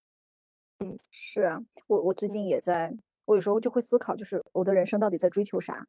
[0.78, 1.58] 嗯，是啊，
[1.88, 2.94] 我我最近也在，
[3.24, 5.84] 我有时候就会思考，就是我的人生到底在追求啥，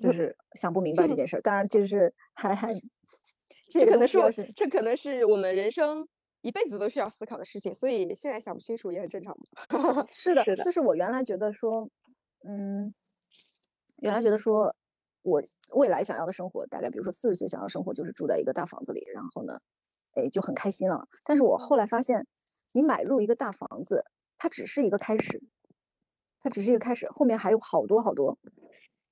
[0.00, 1.38] 就是想不明白这件事。
[1.42, 2.72] 当然，就是还还，
[3.70, 4.18] 这可能是
[4.56, 6.08] 这可能是我们人生。
[6.42, 9.36] 一辈子都需要思考的事情，所以现在想不清楚也很正常。
[10.10, 11.88] 是的，就是我原来觉得说，
[12.46, 12.92] 嗯，
[13.96, 14.74] 原来觉得说
[15.22, 15.40] 我
[15.74, 19.60] 未来想要的生活，大概比如说四十岁想要生活就是住在一个大房子里，然后呢，
[20.14, 21.08] 哎就很开心了。
[21.24, 22.26] 但是我后来发现，
[22.72, 24.04] 你买入一个大房子，
[24.36, 25.42] 它只是一个开始，
[26.40, 28.36] 它只是一个开始，后面还有好多好多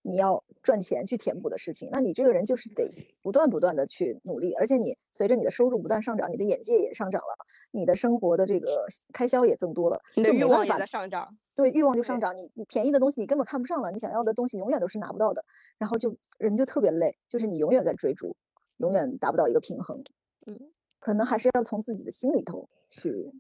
[0.03, 1.89] 你要赚钱去填补的事情。
[1.93, 2.91] 那你这个人就是得
[3.23, 11.37] 不断不断的去努力，而且你随着你的收入不断上涨，你的眼界也上涨了，你的生活的这个开销也增多了，你的欲望也在上涨。
[11.55, 15.45] 对，欲望就上涨，你你便宜的东西你根本看不上了，你想要的东西永远都是拿不到的，
[15.79, 18.37] 然后就人就特别累，就是你永远在追逐，
[18.79, 20.03] 永远达不到一个平衡。
[20.47, 20.59] 嗯，
[20.99, 23.33] 可能还是要从自己的心里头去。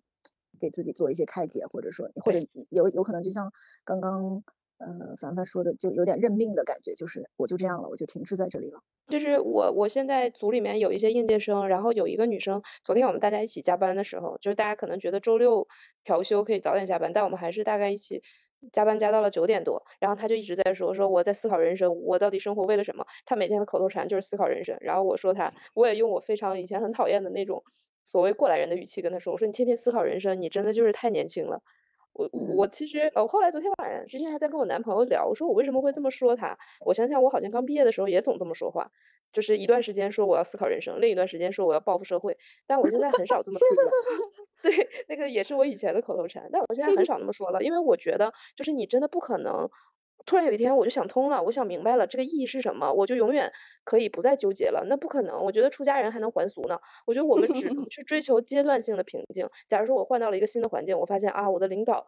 [0.61, 2.38] 给自己做一些开解，或者说，或者
[2.68, 3.50] 有有可能就像
[3.82, 4.44] 刚刚
[4.81, 8.81] 呃凡凡说的，就有点认命的感觉，就是我就这样了，我就停滞在这里了。
[9.09, 15.66] 就是我我现在组里面有一些应届生，然后有一个女生，昨天我们大家一起加班的时候，就是大家可能觉得周六
[16.05, 18.22] 调休可以早点下班，但我们还是大概一起
[18.72, 23.05] 加班加到了九点多，然后她就一直在说说我在思考人生，我到底生活为了什么？
[23.26, 27.62] 她每天的口头禅就是思考人生，然后我说她，我也用我非常以前很讨厌的那种。
[28.05, 31.61] 所谓过来人的语气跟她说：“我说你天天思考人生，你真的就是太年轻了。”
[32.20, 36.56] 我我其实呃，后来昨天晚上今天还在跟我男朋友聊，我说我为什么会这么说他？
[36.84, 38.90] 我想想，我好像刚毕业的时候也总这么说话，
[39.32, 43.90] 就是一段时间说我要思考人生，另一段时间说我要报复社会，但我现在很少这么说了。
[44.62, 49.70] 对，那个也是我以前的口头禅，但我现在很少那么说了，因为我觉得就是你真的不可能。
[50.26, 53.50] 突然有一天，我就想通了，我想明白了这个意义是什么，我就永远
[53.84, 54.84] 可以不再纠结了。
[54.88, 56.78] 那不可能，我觉得出家人还能还俗呢。
[57.06, 59.48] 我觉得我们只能去追求阶段性的平静。
[59.68, 62.06] 假如说我换到了一个新的环境，我发现啊，我的领导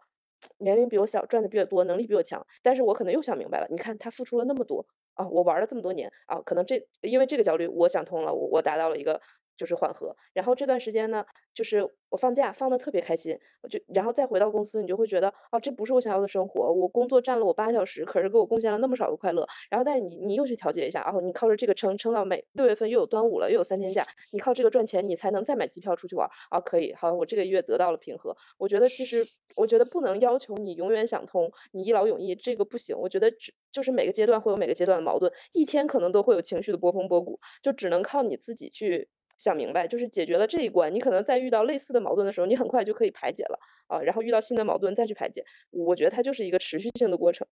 [0.59, 4.85] 年龄比我小，赚的比我多，能力比我强，但是我可能又想明白了，你看他付出了那么多
[5.15, 9.21] 啊，我玩了这么多年啊，可能这因为这个焦虑，我想通了，我我达到了一个。
[9.57, 16.71] 就是缓和，然后这段时间呢，就是我放假放的特别开心，我就然后再回到公司，你就会觉得哦，这不是我想要的生活。
[16.73, 19.45] 我工作占了我八小时，可是给我贡献了那么少的快乐。
[19.69, 26.59] 然后但是你你又去调节一下，然后你靠着这个撑撑到每六月份又有端午了，又有三天假，你靠这个赚钱，你才能再买机票出去玩啊。
[26.59, 28.35] 可以，好，我这个月得到了平和。
[28.57, 29.25] 我觉得其实
[29.55, 32.97] 我觉得不能要求你永远想通，你一劳永逸，这个不行。
[32.97, 39.09] 我觉得只就是每个阶段会有每个阶段的矛盾，一天可能都会有情绪的波峰波谷，就只能靠你自己去。
[39.37, 43.99] 想明白，就是解决了这一关，你可能在遇到类似的矛盾的时候，你很快就可以排解了啊。
[43.99, 47.45] 然后遇到新的矛盾再去排解，我觉得它就是一个持续性的过程。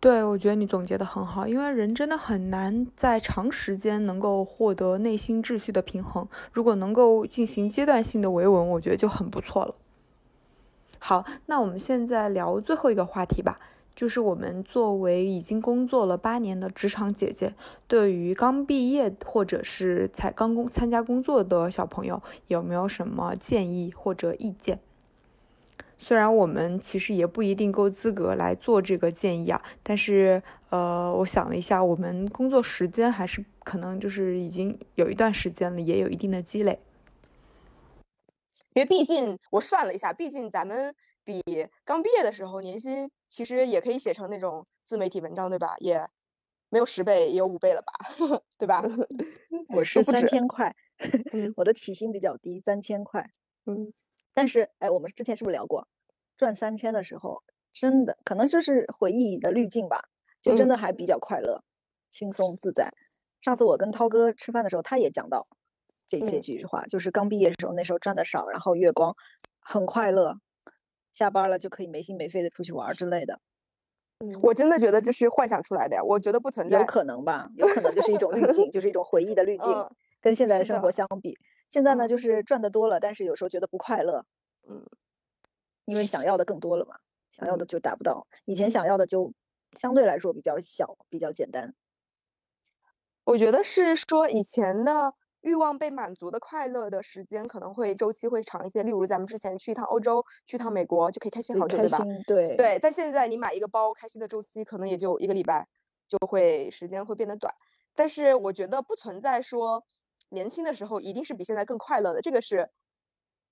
[0.00, 6.28] 对，我觉得你总结的很好，因为人真的很难在长时间能够获得内心秩序的平衡。
[6.52, 9.74] 如果能够进行阶段性的维稳，我觉得就很不错了。
[10.98, 13.58] 好，那我们现在聊最后一个话题吧。
[13.94, 17.54] 就是我们作为已经工作了八年的职场姐姐，
[17.86, 24.80] 对于刚毕业或者是才刚工参加工作的小朋友，有没有什么建议或者意见？
[25.96, 36.80] 虽然我们其实也不一定够资格来做这个建议啊，但是呃，我想了一下，我们工作时间还是可能就是已经有一段时间了，也有一定的积累。
[38.74, 40.92] 因为毕竟我算了一下，毕竟咱们。
[41.26, 41.40] 比
[41.86, 45.74] 刚毕业的时候年薪其实也可以写成那种自媒体文章，对吧？
[45.80, 46.08] 也
[46.68, 47.92] 没有十倍，也有五倍了吧，
[48.56, 48.80] 对吧？
[49.74, 50.72] 我是三千块，
[51.56, 53.28] 我的起薪比较低，三千块。
[53.66, 53.92] 嗯，
[54.32, 55.88] 但是哎，我们之前是不是聊过，
[56.36, 60.00] 赚三千的时候，真的可能就是回忆的滤镜吧，
[60.40, 61.64] 就真的还比较快乐、
[62.12, 62.88] 轻松自在。
[63.40, 65.48] 上次我跟涛哥吃饭的时候，他也讲到
[66.06, 69.16] 这这句话，就是刚毕业的时候，那时候赚的少，然后月光
[69.58, 70.38] 很快乐。
[71.14, 73.40] 下班了就可以没心没肺的出去玩之类的，
[74.18, 79.72] 嗯，我真的觉得这是幻想出来的呀，我觉得不存在，有可能吧，有可能就是一种滤镜， 就是一种回忆的滤镜，
[80.20, 81.38] 跟现在的生活相比，
[81.70, 82.18] 现在呢就。
[82.18, 84.26] 是赚的多了，但是有时候觉得不快乐，
[84.68, 84.84] 嗯，
[85.84, 86.96] 因为想要的更多了嘛，
[87.30, 89.32] 想要的就达不到，以前想要的就
[89.78, 91.74] 相对来说比较小，比较简单，
[93.24, 95.14] 我觉得是说以前的。
[95.44, 101.98] 欲望被满足的快乐的时间可能会周期会长一些，例如咱们之前去一趟欧洲，去一趟美国就可以开心好久，对吧？
[102.26, 102.78] 对对。
[102.82, 105.66] 但现在你买一个包，开心的周期可能也就一个礼拜，
[106.08, 107.52] 就会时间会变得短。
[107.94, 109.84] 但是我觉得不存在说
[110.30, 112.70] 年轻的时候一定是比现在更快乐的，这个是。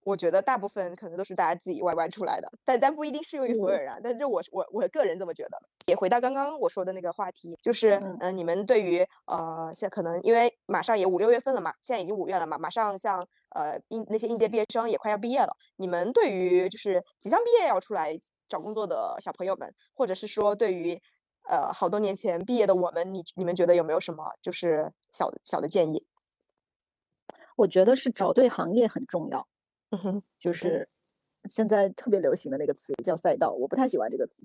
[0.05, 4.01] 我觉得大部分可能都是大家自己歪歪出来的，但但不一定适用于所有人。
[4.03, 5.59] 但这我我我个人这么觉得。
[5.87, 15.57] 也回到刚刚我说的那个话题，就是嗯，你们对于呃，现可能因为马上也五六月份了嘛，现在已经五月了嘛，马上像呃应那些应届毕业生也快要毕业了。
[15.77, 21.01] 你们对于就是即将毕业要出来找工作的小朋友们，或者是说对于
[21.49, 26.07] 呃好多年前毕业的我们，你你们觉得有没有什么就是小小的建议？
[27.57, 29.47] 我觉得是找对行业很重要。
[29.93, 30.89] 嗯哼，就是
[31.49, 34.43] 现在特别流行的那个词叫赛道，我不太喜欢这个词，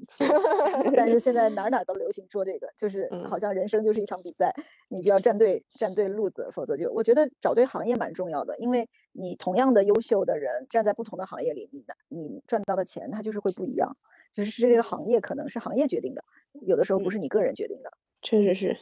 [0.96, 4.54] 但是现在哪哪都流行说这个，就是好像人生就是一场比赛，
[4.90, 13.96] 你就要站对站对路子，否则就我觉得找对行业蛮重要的，因为你同样的优秀的人站在不同的行业里，你的你赚到的钱它就是会不一样。
[14.34, 16.24] 就是这个行业可能是行业决定的，
[16.62, 17.92] 有的时候不是你个人决定的。
[18.22, 18.78] 确实是。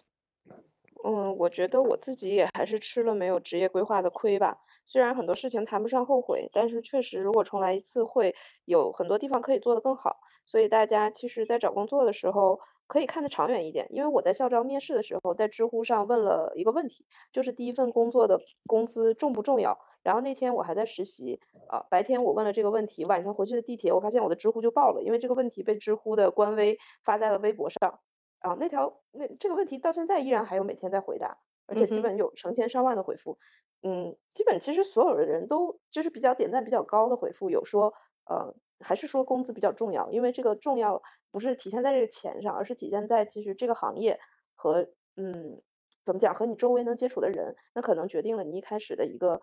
[1.06, 4.58] 嗯，我觉得我自己也还是吃了没有职业规划的亏吧。
[4.86, 10.18] 虽然很多事情谈不上后悔，但是确实如果重来一次，会有很多地方可以做得更好。
[10.46, 13.88] 所以大家其实，在找工作的时候可以看得长远一点。
[13.90, 19.78] 因为我在校招面试的时候，在知乎上问了一个问题，就是第一份工作的工资重不重要？
[20.04, 28.00] 然后那天我还在实习，啊，白天我问了这个问题，晚上回去的地铁，我发现我的知乎就爆了，因为这个问题被知乎的官微发在了微博上。
[28.40, 33.38] 啊，那条那这个问题到现在依然还有每天在回答，而且基本有成千上万的回复。
[33.82, 37.94] 嗯，基本其实所有的人都就是比较点赞比较高的回复，有说
[38.26, 41.02] 呃还是说工资比较重要，因为这个重要
[41.32, 44.20] 不是体现在这个钱上，而是体现在其实这个行业
[44.56, 45.62] 和嗯
[46.06, 49.42] 怎么讲和你周围能接触的人，那可能决定了你一开始的一个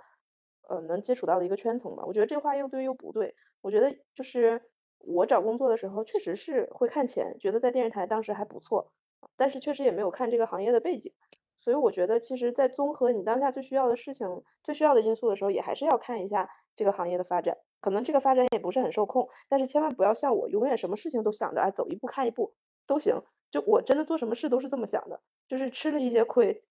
[0.68, 2.04] 呃能接触到的一个圈层吧。
[2.06, 4.62] 我觉得这话又对又不对，我觉得就是。
[5.04, 8.92] 我找工作的时候确实是会看钱，觉得在电视台当时还不错，
[9.36, 11.12] 但是确实也没有看这个行业的背景，
[11.62, 17.56] 所以我觉得其实，在综合你当下最需要的事情、最需要的因素的时候，也还是要看一下这个行业的发展。
[17.80, 22.52] 可能这个发展也不是很受控，但是千万不要像我，永远什么事情都想着哎走一步看一步
[22.86, 23.22] 都行。
[23.52, 26.64] 就我真的做什么事都是这么想的，就是吃了一些亏，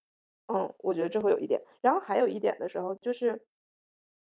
[0.48, 1.62] 嗯，我觉得这会有一点。
[1.82, 3.46] 然后还有一点的时候就是，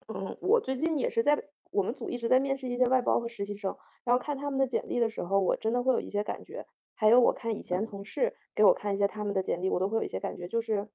[0.07, 1.43] 嗯，我最近也是在。
[1.72, 6.65] 我们组一直在面试一些外包和实习生，然后看他们的简历的时候，我真的会有一些感觉。
[6.95, 10.88] 还有我看以前同事给我看一些他们的简历，我都会有一些感觉，就是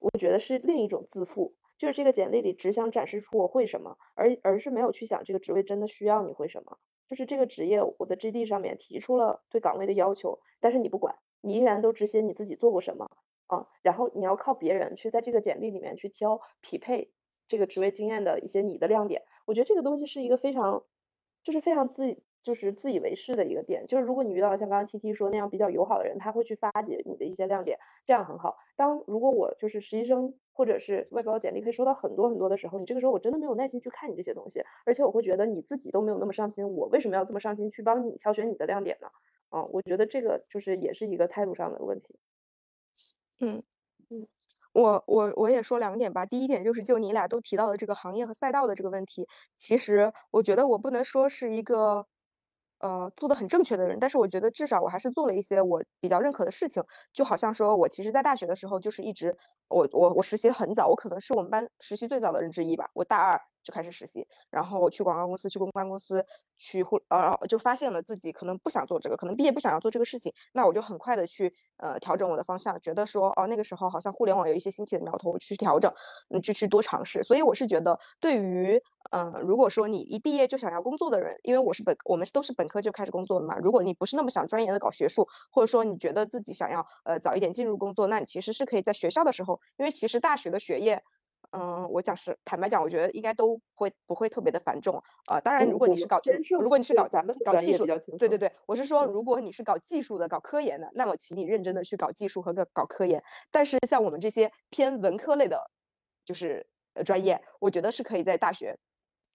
[0.00, 6.78] 我觉得是另一种自负，就是这个简历里只想展示出我会什么，而而是没有去想这个职位真的需要你会什么。
[7.06, 13.10] 就是这个职业，我的 GD 上面提出了对岗位的要求，但是你不管，你依然都只写你自己做过什么
[13.46, 17.12] 啊，然后你要靠别人去在这个简历里面去挑匹配
[17.48, 19.22] 这个职位经验的一些你的亮点。
[19.46, 20.84] 我觉得这个东西是一个非常，
[21.42, 23.86] 就是非常自就是自以为是的一个点。
[23.86, 28.56] 就是如果你遇到了像刚刚 T T 说那样比较友好的人，他会去发掘你的一些亮点，这样很好。
[28.76, 39.08] 当如果我就是实习生或者是外包简历可以收到很多很多的时候，你这个时候我真的没有耐心去看你这些东西，而且我会觉得你自己都没有那么上心，我为什么要这么上心去帮你挑选你的亮点呢？
[39.50, 42.18] 嗯，我觉得这个就是也是一个态度上的问题。
[43.40, 43.73] 嗯嗯。
[44.74, 52.06] 我我我也说两点吧，第一点就是就你俩都提到的这个行业和赛道的这个问题，其实我觉得我不能说是一个，
[52.80, 59.36] 呃，做的很正确的人，但是我觉得至少我还是做了一些我比较认可的事情，就好像说我其实在大学的时候就是一直，
[59.68, 63.40] 我我我实习很早，我可能是我们班实习最早的人之一吧，我大二。
[63.64, 66.24] 就开始实习，然后去广告公司，去公关公司，
[66.56, 75.92] 去互呃，就发现了自己可能不想做这个，可能毕业不想要做这个事情，那我就很快的去呃调整我的方向，觉得说哦那个时候好像互联网有一些新奇的苗头，我去调整，
[76.28, 77.22] 嗯，就去多尝试。
[77.22, 91.02] 所以我是觉得，对于嗯，如果说你一毕业就想要工作的人，因为我是本我们都是本科就开始工作的嘛，如果你不是那么想专业的搞学术，或者说你觉得自己想要呃早一点进入工作，那你其实是可以在学校的时候，因为其实大学的学业。
[91.56, 95.00] 嗯，我讲是坦白讲，我觉得应该都会不会特别的繁重。
[95.30, 96.20] 呃，当然，如果你是搞，
[96.60, 97.86] 如果你是搞咱们搞技术，
[98.18, 103.22] 对对对，我是说，如果你是搞技术的、搞科研的，那么请你认真的去搞技术和搞搞科研。
[103.52, 105.70] 但是像我们这些偏文科类的，
[106.24, 108.76] 就是呃专业，我觉得是可以在大学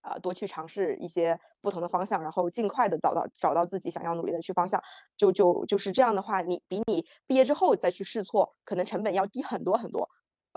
[0.01, 4.84] 啊多去尝试一些不同的方向，然后尽快的找到找到自己想要努力的去方向。
[5.15, 10.09] 就就就是这样的话，你比你毕业之后再去试错，可能成本要低很多很多。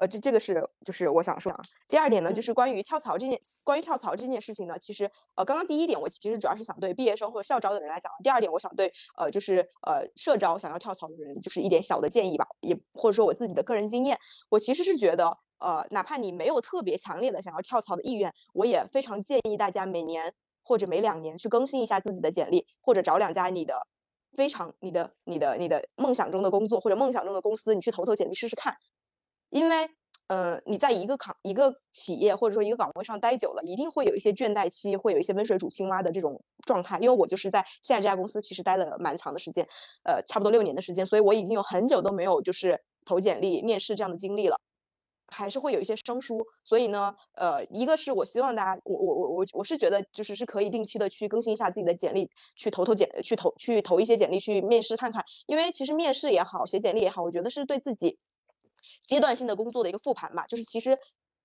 [0.02, 1.60] 呃，这这个是就是我想说啊。
[1.86, 8.10] 第二点呢，就是关于跳槽这件，关于跳槽这件事情呢，其实呃，刚刚第一点我其实主要是想对毕业生或者校招的人来讲。
[8.20, 14.18] 第二点，我想对呃，就是呃，社招想要跳槽的人，就是一点小的建议吧，也或者说我自己的个人经验。
[14.48, 20.34] 我其实是觉得，呃，哪怕你没有特别强烈的想要跳槽的意愿，我也非常建议大家每年
[20.64, 23.86] 或者每两年去更新一下自己的简历，或者找两家你的
[24.32, 28.76] 非常你的你的你的梦想中的工作或者梦想中的公司，你去投投简历试试看。
[29.52, 29.86] 因为，
[30.28, 36.98] 呃，你在一个岗一个企业或者说一个岗位上待久了，一定会有一些倦怠期，会有一些温水煮青蛙的这种状态。
[37.00, 39.68] 因为我就是在现在这家公司，其实待了蛮长的时间，
[40.04, 44.56] 呃，差不多六年的时间，所以我已经有很久都没有就是投简历、面试这样的经历了，
[45.28, 46.40] 还是会有一些生疏。
[46.64, 55.22] 所以呢，呃，一个是我希望大家，我我我我我是觉得就是是可以定期的去更新一下自己的简历，去投投简，去投去投一些简历去面试看看。
[55.46, 58.16] 因为其实面试也好，写简历也好，我觉得是对自己。
[59.06, 60.98] 阶段性的工作的一个复盘吧，就是其实，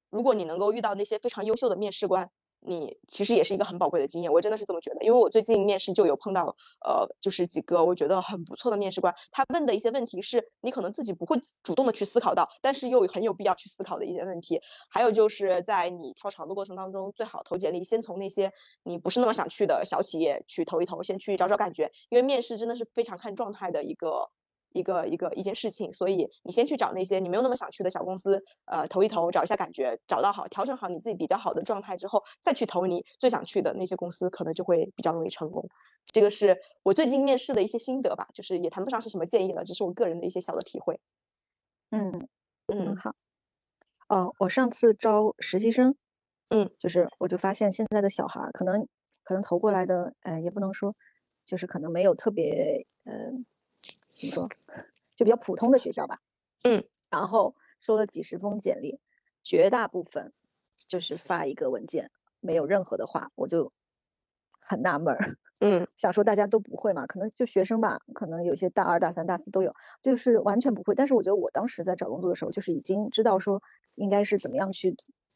[0.09, 2.29] 如果你能够遇到那些非常优秀的面试官，
[2.61, 5.03] 你其实也是一个很宝贵的经验，我真的是这么觉得。
[5.03, 6.43] 因为我最近面试就有碰到，
[6.83, 14.59] 呃，就是几个我觉得很不错的面试官，他问的一些问题是你可能自己不会主动的去思考到，但是又很有必要去思考的一些问题。
[14.89, 18.51] 还有就是在你跳槽的过程当中，最好投简历先从那些
[18.83, 24.31] 你不是那么想去的小企业去投一投，先去找找感觉，因为面试真的是非常看状态的一个。
[24.73, 35.67] 一个一个一件事情，所以你先去找那些你没有那么想去的小公司，呃，投一投，找一下感觉，找到好，调整好你自己比较好的状态之后，再去投你最想去的那些公司，可能就会比较容易成功。
[36.05, 40.99] 这个是我最近面试的一些心得吧，就是也谈不上是什么建议了，只是我个人的一些小的体会。
[41.91, 42.27] 嗯
[42.67, 43.15] 嗯，好。
[44.09, 45.95] 哦，我上次招实习生，
[46.49, 48.87] 嗯，就是我就发现现在的小孩可能
[49.23, 50.95] 可能投过来的，呃，也不能说，
[51.45, 53.13] 就是可能没有特别，呃。
[54.17, 54.49] 怎么说，
[55.15, 56.19] 就比较普通的学校吧，
[56.63, 58.99] 嗯，然后收了几十封简历，
[59.43, 60.33] 绝大部分
[60.87, 62.09] 就是发一个文件，
[62.39, 63.71] 没有任何的话，我就
[64.59, 70.95] 很纳闷儿，嗯， 想说大家都不会嘛，可能就学生吧，可能有些大二、大三、大四都有，就是完全不会。
[70.95, 73.61] 但是我觉得我当时在找工作的时候，就是已经知道说
[73.95, 74.95] 应该是怎么样去，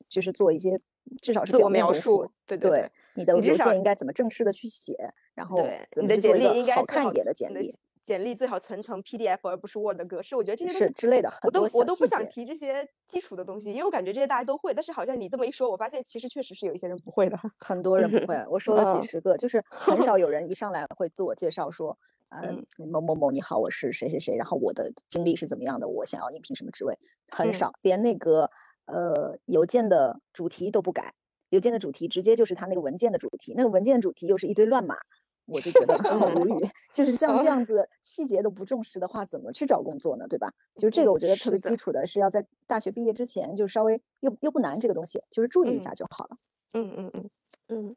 [0.09, 0.79] 就是做一些
[1.21, 5.57] 至少是自我描述，对对，你的邮件应该怎么正式的去写，然后
[6.01, 7.75] 你的简历应该好看一点的简历。
[8.03, 14.73] 简历最好存成 PDF 而不是 Word 格式，我觉得这些是之类的，我都我都不想提这些基础的东西，因为我感觉这些大家都会。
[14.73, 18.43] 但是好像你这么一说，我发现其实确实是有一些人不会的，很多人不会。
[18.49, 21.95] 我说了几十个，就是很少有人一上来会自我介绍说，
[22.29, 26.97] 嗯，某某某你好，我是谁谁谁，然后我的经历是怎么样的，我想要应聘什么职位，
[27.29, 28.49] 很少，连那个
[28.85, 31.13] 呃邮件的主题都不改，
[31.49, 34.97] 邮件的主题直接就是他那个文件的主题，那个文件主题又是一堆乱码。
[35.45, 36.59] 我就觉得很无语，
[36.93, 40.25] 就是像这样子细节都不重视的话，怎么去找工作呢？
[40.27, 40.51] 对吧？
[40.75, 46.37] 就是这个，我觉得特别基础的是要在大学毕业之前，就稍微又又不难这个东西，就是注意一下就好了。
[46.73, 47.29] 嗯嗯嗯
[47.67, 47.95] 嗯。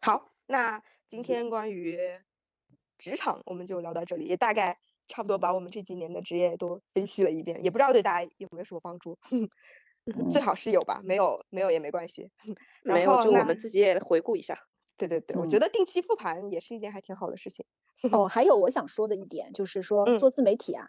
[0.00, 1.98] 好，那今天关于
[2.98, 4.78] 职场我们就聊到这里，也大概
[5.08, 9.16] 差不多把我们这几年的职业都分析了一遍，也不知道对大家有没有什么帮助。
[10.28, 12.28] 最好是有吧，没有没有也没关系。
[12.82, 14.58] 没有就我们自己也回顾一下。
[14.98, 17.64] 对对对，我觉得定期复盘也是一件还挺好的事情。
[18.12, 20.88] 哦，还有我想说的一 点就是说，做自媒体啊，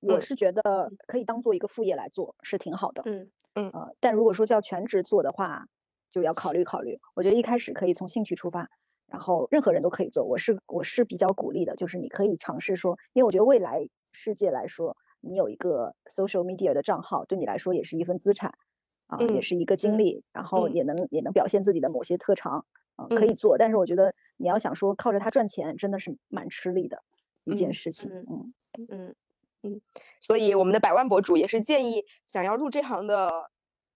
[0.00, 3.02] 我是觉得可以当做一个副业来做，是挺好的。
[3.06, 5.66] 嗯嗯呃，但如果说叫全职做的话，
[6.12, 6.98] 就要考虑考虑。
[7.14, 8.68] 我觉得一开始可以从兴趣出发，
[9.06, 10.24] 然后任何人都可以做。
[10.24, 18.52] 我是我是比较鼓励的，就是你可以尝试说，因为我觉得未来世界来说，你有一个 social media 的账号，对你来说也是一份资产
[19.06, 22.64] 啊，也是一个经历，然后也能也能表现自己的某些特长。
[22.96, 27.02] 啊，可以做，但是我觉得你要想说靠着它赚钱，真的是蛮吃力的
[27.44, 28.10] 一件事情。
[28.10, 28.54] 嗯
[28.88, 29.14] 嗯
[29.62, 29.80] 嗯，
[30.20, 33.50] 所以我们的百万博主也是建议想要入这行的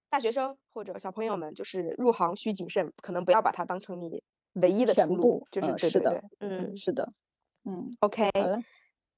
[0.08, 4.22] 大学生或者小朋友们，就是入行需谨慎，可能不要把它当成你
[4.54, 5.46] 唯一的出路。
[5.50, 7.12] 就是是的，嗯，是的，
[7.64, 8.58] 嗯，OK，好了，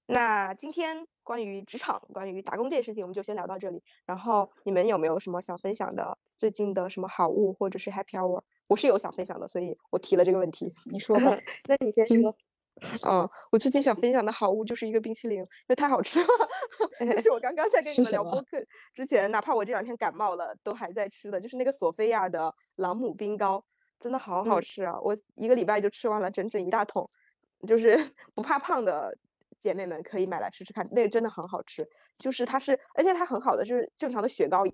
[0.06, 3.82] 那今天关于职场、关于打工这件事情，我们就先聊到这里。
[4.04, 6.18] 然后你们有没有什么想分享的？
[6.36, 8.42] 最近的什么好物或者是 Happy Hour？
[8.70, 10.72] 我是有想分享的，所以我提了这个问题。
[10.92, 11.36] 你说吧，
[11.68, 12.34] 那你先说。
[13.04, 16.26] 嗯， 我最近想分享的好物就是一个冰淇淋，因为太好吃了。
[17.16, 18.56] 就是我刚刚在跟你们聊播客
[18.94, 23.60] 之前，哪怕我这两天感冒了，都还在吃的，就是那个索菲亚的朗姆冰糕，
[23.98, 24.98] 真的好好吃啊！
[25.02, 27.04] 我一个礼拜就吃完了整整一大桶。
[27.66, 27.98] 就是
[28.34, 29.14] 不怕胖的
[29.58, 31.86] 姐妹们可以买来吃吃看，那个真的很好吃。
[32.16, 34.64] 就是它是，而且它很好的，就是正常的雪糕。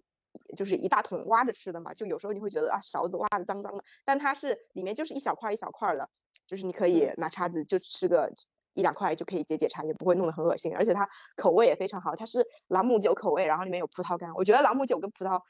[0.57, 6.09] 就是一大桶挖着吃的嘛，就有时候你会觉得啊勺子挖的脏脏的，但它是里面就是一小块一小块的，
[6.47, 8.33] 就是你可以拿叉子就吃个
[8.75, 15.41] 一两块就可以解解馋，也不会弄得很恶心，而且它口味也非常好，它是朗姆酒口味，然后里面有葡萄干，我觉得朗姆酒跟葡萄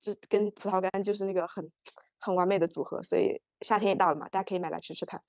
[0.00, 1.70] 就跟葡萄干就是那个很
[2.18, 5.20] 很完美的组合，所以夏天也到了嘛，大家可以买来吃吃看。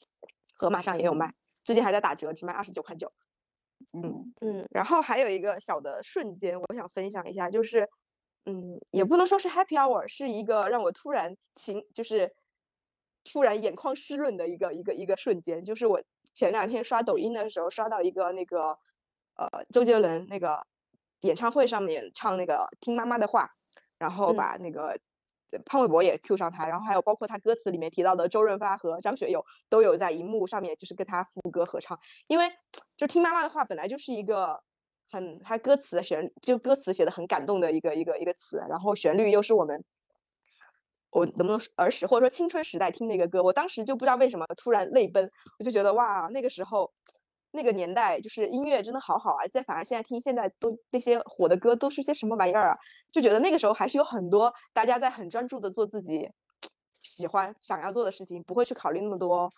[0.55, 1.33] 盒马上也有卖，
[1.63, 3.11] 最近还在打折，只卖二十九块九。
[3.93, 7.89] 嗯嗯，然后还有一个小的瞬间，我想分享一下，就是。
[8.45, 12.35] 嗯，也不能说是 happy hour，是一个让我突然情就是
[13.23, 15.63] 突然眼眶湿润的一个一个一个瞬间。
[15.63, 16.01] 就是我
[16.33, 18.77] 前两天刷抖音的时候，刷到一个那个
[19.35, 20.61] 呃周杰伦那个
[21.21, 23.49] 演唱会上面唱那个听妈妈的话，
[23.97, 24.99] 然后把那个
[25.65, 31.97] 潘玮柏也 Q 上他，然后还有包括他歌词里面提到的周润发和张学友都有在荧幕上面就是跟他副歌合唱，
[32.27, 32.45] 因为
[32.97, 34.61] 就听妈妈的话本来就是一个。
[35.09, 39.83] 很，他歌词的旋就歌词写的很感动的一个一个一个词，然后旋律又是我们，
[41.11, 46.91] 我怎么能儿时或者说青春时代听那个歌，我当时就不知道为什么突然泪奔，我就觉得哇，那个时候
[47.51, 52.77] 那个年代就是音乐真的好好啊，再反而现在听现在都那些火的歌都是些什么玩意儿啊？
[53.11, 56.27] 就觉得那个时候还是有很多大家在很专注的做自己
[57.03, 59.51] 喜欢想要做的事情，不会去考虑那么多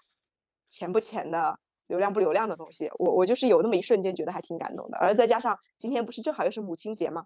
[0.68, 1.58] 钱不钱的。
[1.88, 7.26] 流量不流量的东西，我我就是有那么一瞬间觉得还挺感动的，而再加上今天不是正好又是母亲节嘛，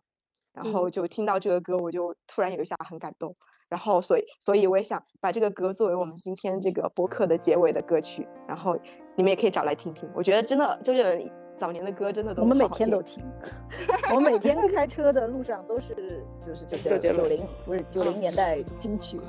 [0.54, 3.36] 然后就听到这个歌，我就突然有一下很感动，
[3.70, 8.78] 然后所以所以我也想把这个歌作为我们今天这个播客的结尾的歌曲，然后
[9.16, 13.24] 你们也可以找来听听，我觉得真的周杰伦早年的歌真的都我们每天都听，
[14.16, 19.20] 我每天开车的路上都是就是这些九零不是九零年代金曲。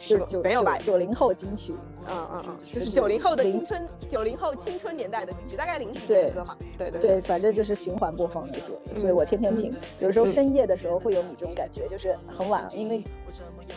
[0.00, 0.78] 是九没有吧？
[0.78, 1.74] 九零后金曲，
[2.08, 6.56] 嗯嗯嗯，就是九零后的青春，九零后青春年代的金曲，大概零几年的歌嘛。
[6.76, 9.74] 对对对，反正就是循环播放那些，所以我天天听。
[9.98, 13.02] 有时候深夜的时候会有你这种感觉，就是很晚，因为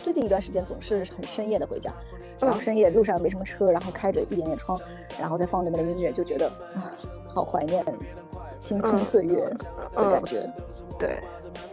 [0.04, 1.92] 最近一段时间总是很深夜的回家，
[2.38, 4.80] 然后深夜路上没什么车，然后开着一点点窗，
[5.18, 6.94] 然后再放着那个音乐，就觉得啊，
[7.26, 7.84] 好怀念
[8.58, 9.40] 青春岁月
[9.96, 10.48] 的感觉。
[10.98, 11.20] 对。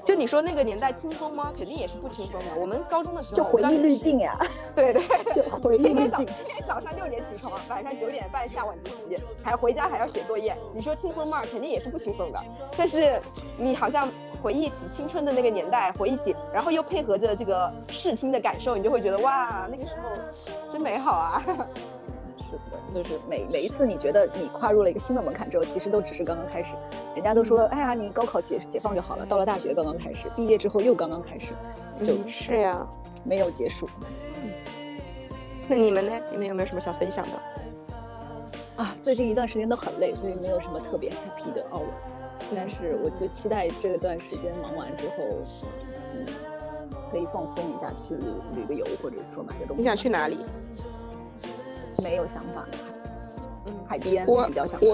[0.04, 1.54] 就你说那个年代轻松吗？
[1.56, 2.60] 肯定也是不轻松的。
[2.60, 4.38] 我们高中的时候就回忆滤镜呀，
[4.76, 5.04] 对对，
[5.34, 6.26] 就回忆滤 镜。
[6.26, 10.56] 今天早上六点起床，晚上九点半下晚自习，还回家还要写作业。
[10.74, 11.44] 你说轻松吗？
[11.52, 12.40] 肯定也是不轻松的。
[12.78, 13.22] 但是
[13.58, 14.10] 你好像
[14.42, 20.10] 回忆起青春的那个年代，回忆起，然后又配合着这个视听的感受，你就会觉得哇，那个时候
[20.72, 21.44] 真美好啊。
[22.90, 26.74] 就是每每一次你觉得你跨入了一个新的门槛之后，其实都只是刚刚开始。
[27.16, 29.26] 人家都说，哎呀，你高考解解放就好了。
[29.26, 31.54] 到了大学刚刚开始，毕业之后又刚刚开始，
[32.04, 32.88] 就是呀，
[33.24, 33.88] 没有结束。
[35.68, 36.12] 那你们呢？
[36.32, 37.40] 你们有没有什么想分享的？
[38.84, 41.82] 啊，最近一段时间都很累，所以没有什么特别 happy 的哦。
[42.56, 45.16] 但是我就期待这段时间忙完之后，
[46.16, 46.26] 嗯，
[47.12, 49.82] 可以放松一下，去旅旅个游，或者说买个东西。
[49.82, 50.38] 你想去哪里？
[52.02, 52.68] 没有想法，
[53.66, 54.88] 嗯，海边我比较想去。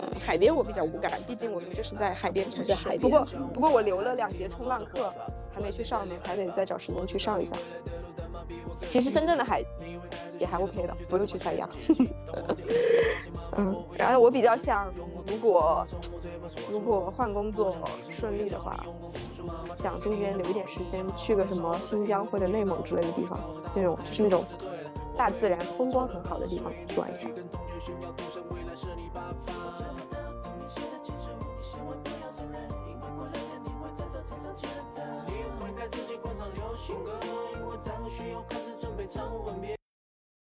[0.00, 2.72] 嗯，海边我比较无感，毕竟我们就是在海边城市。
[2.72, 3.00] 海边。
[3.00, 5.12] 不过不过我留了两节冲浪课，
[5.52, 7.56] 还没去上呢，还得再找时间去上一下。
[8.86, 9.62] 其实深圳的海
[10.38, 11.68] 也还 OK 的，不用去三亚。
[13.56, 14.92] 嗯，然后我比较想，
[15.26, 15.86] 如果
[16.70, 17.76] 如果换工作
[18.08, 18.84] 顺利的话，
[19.74, 23.40] 想中间留一点时间去个什么新疆或者内蒙之类的地方，
[23.74, 24.44] 那种就是那种。
[25.18, 27.28] 大自然风光很好的地方去玩一下。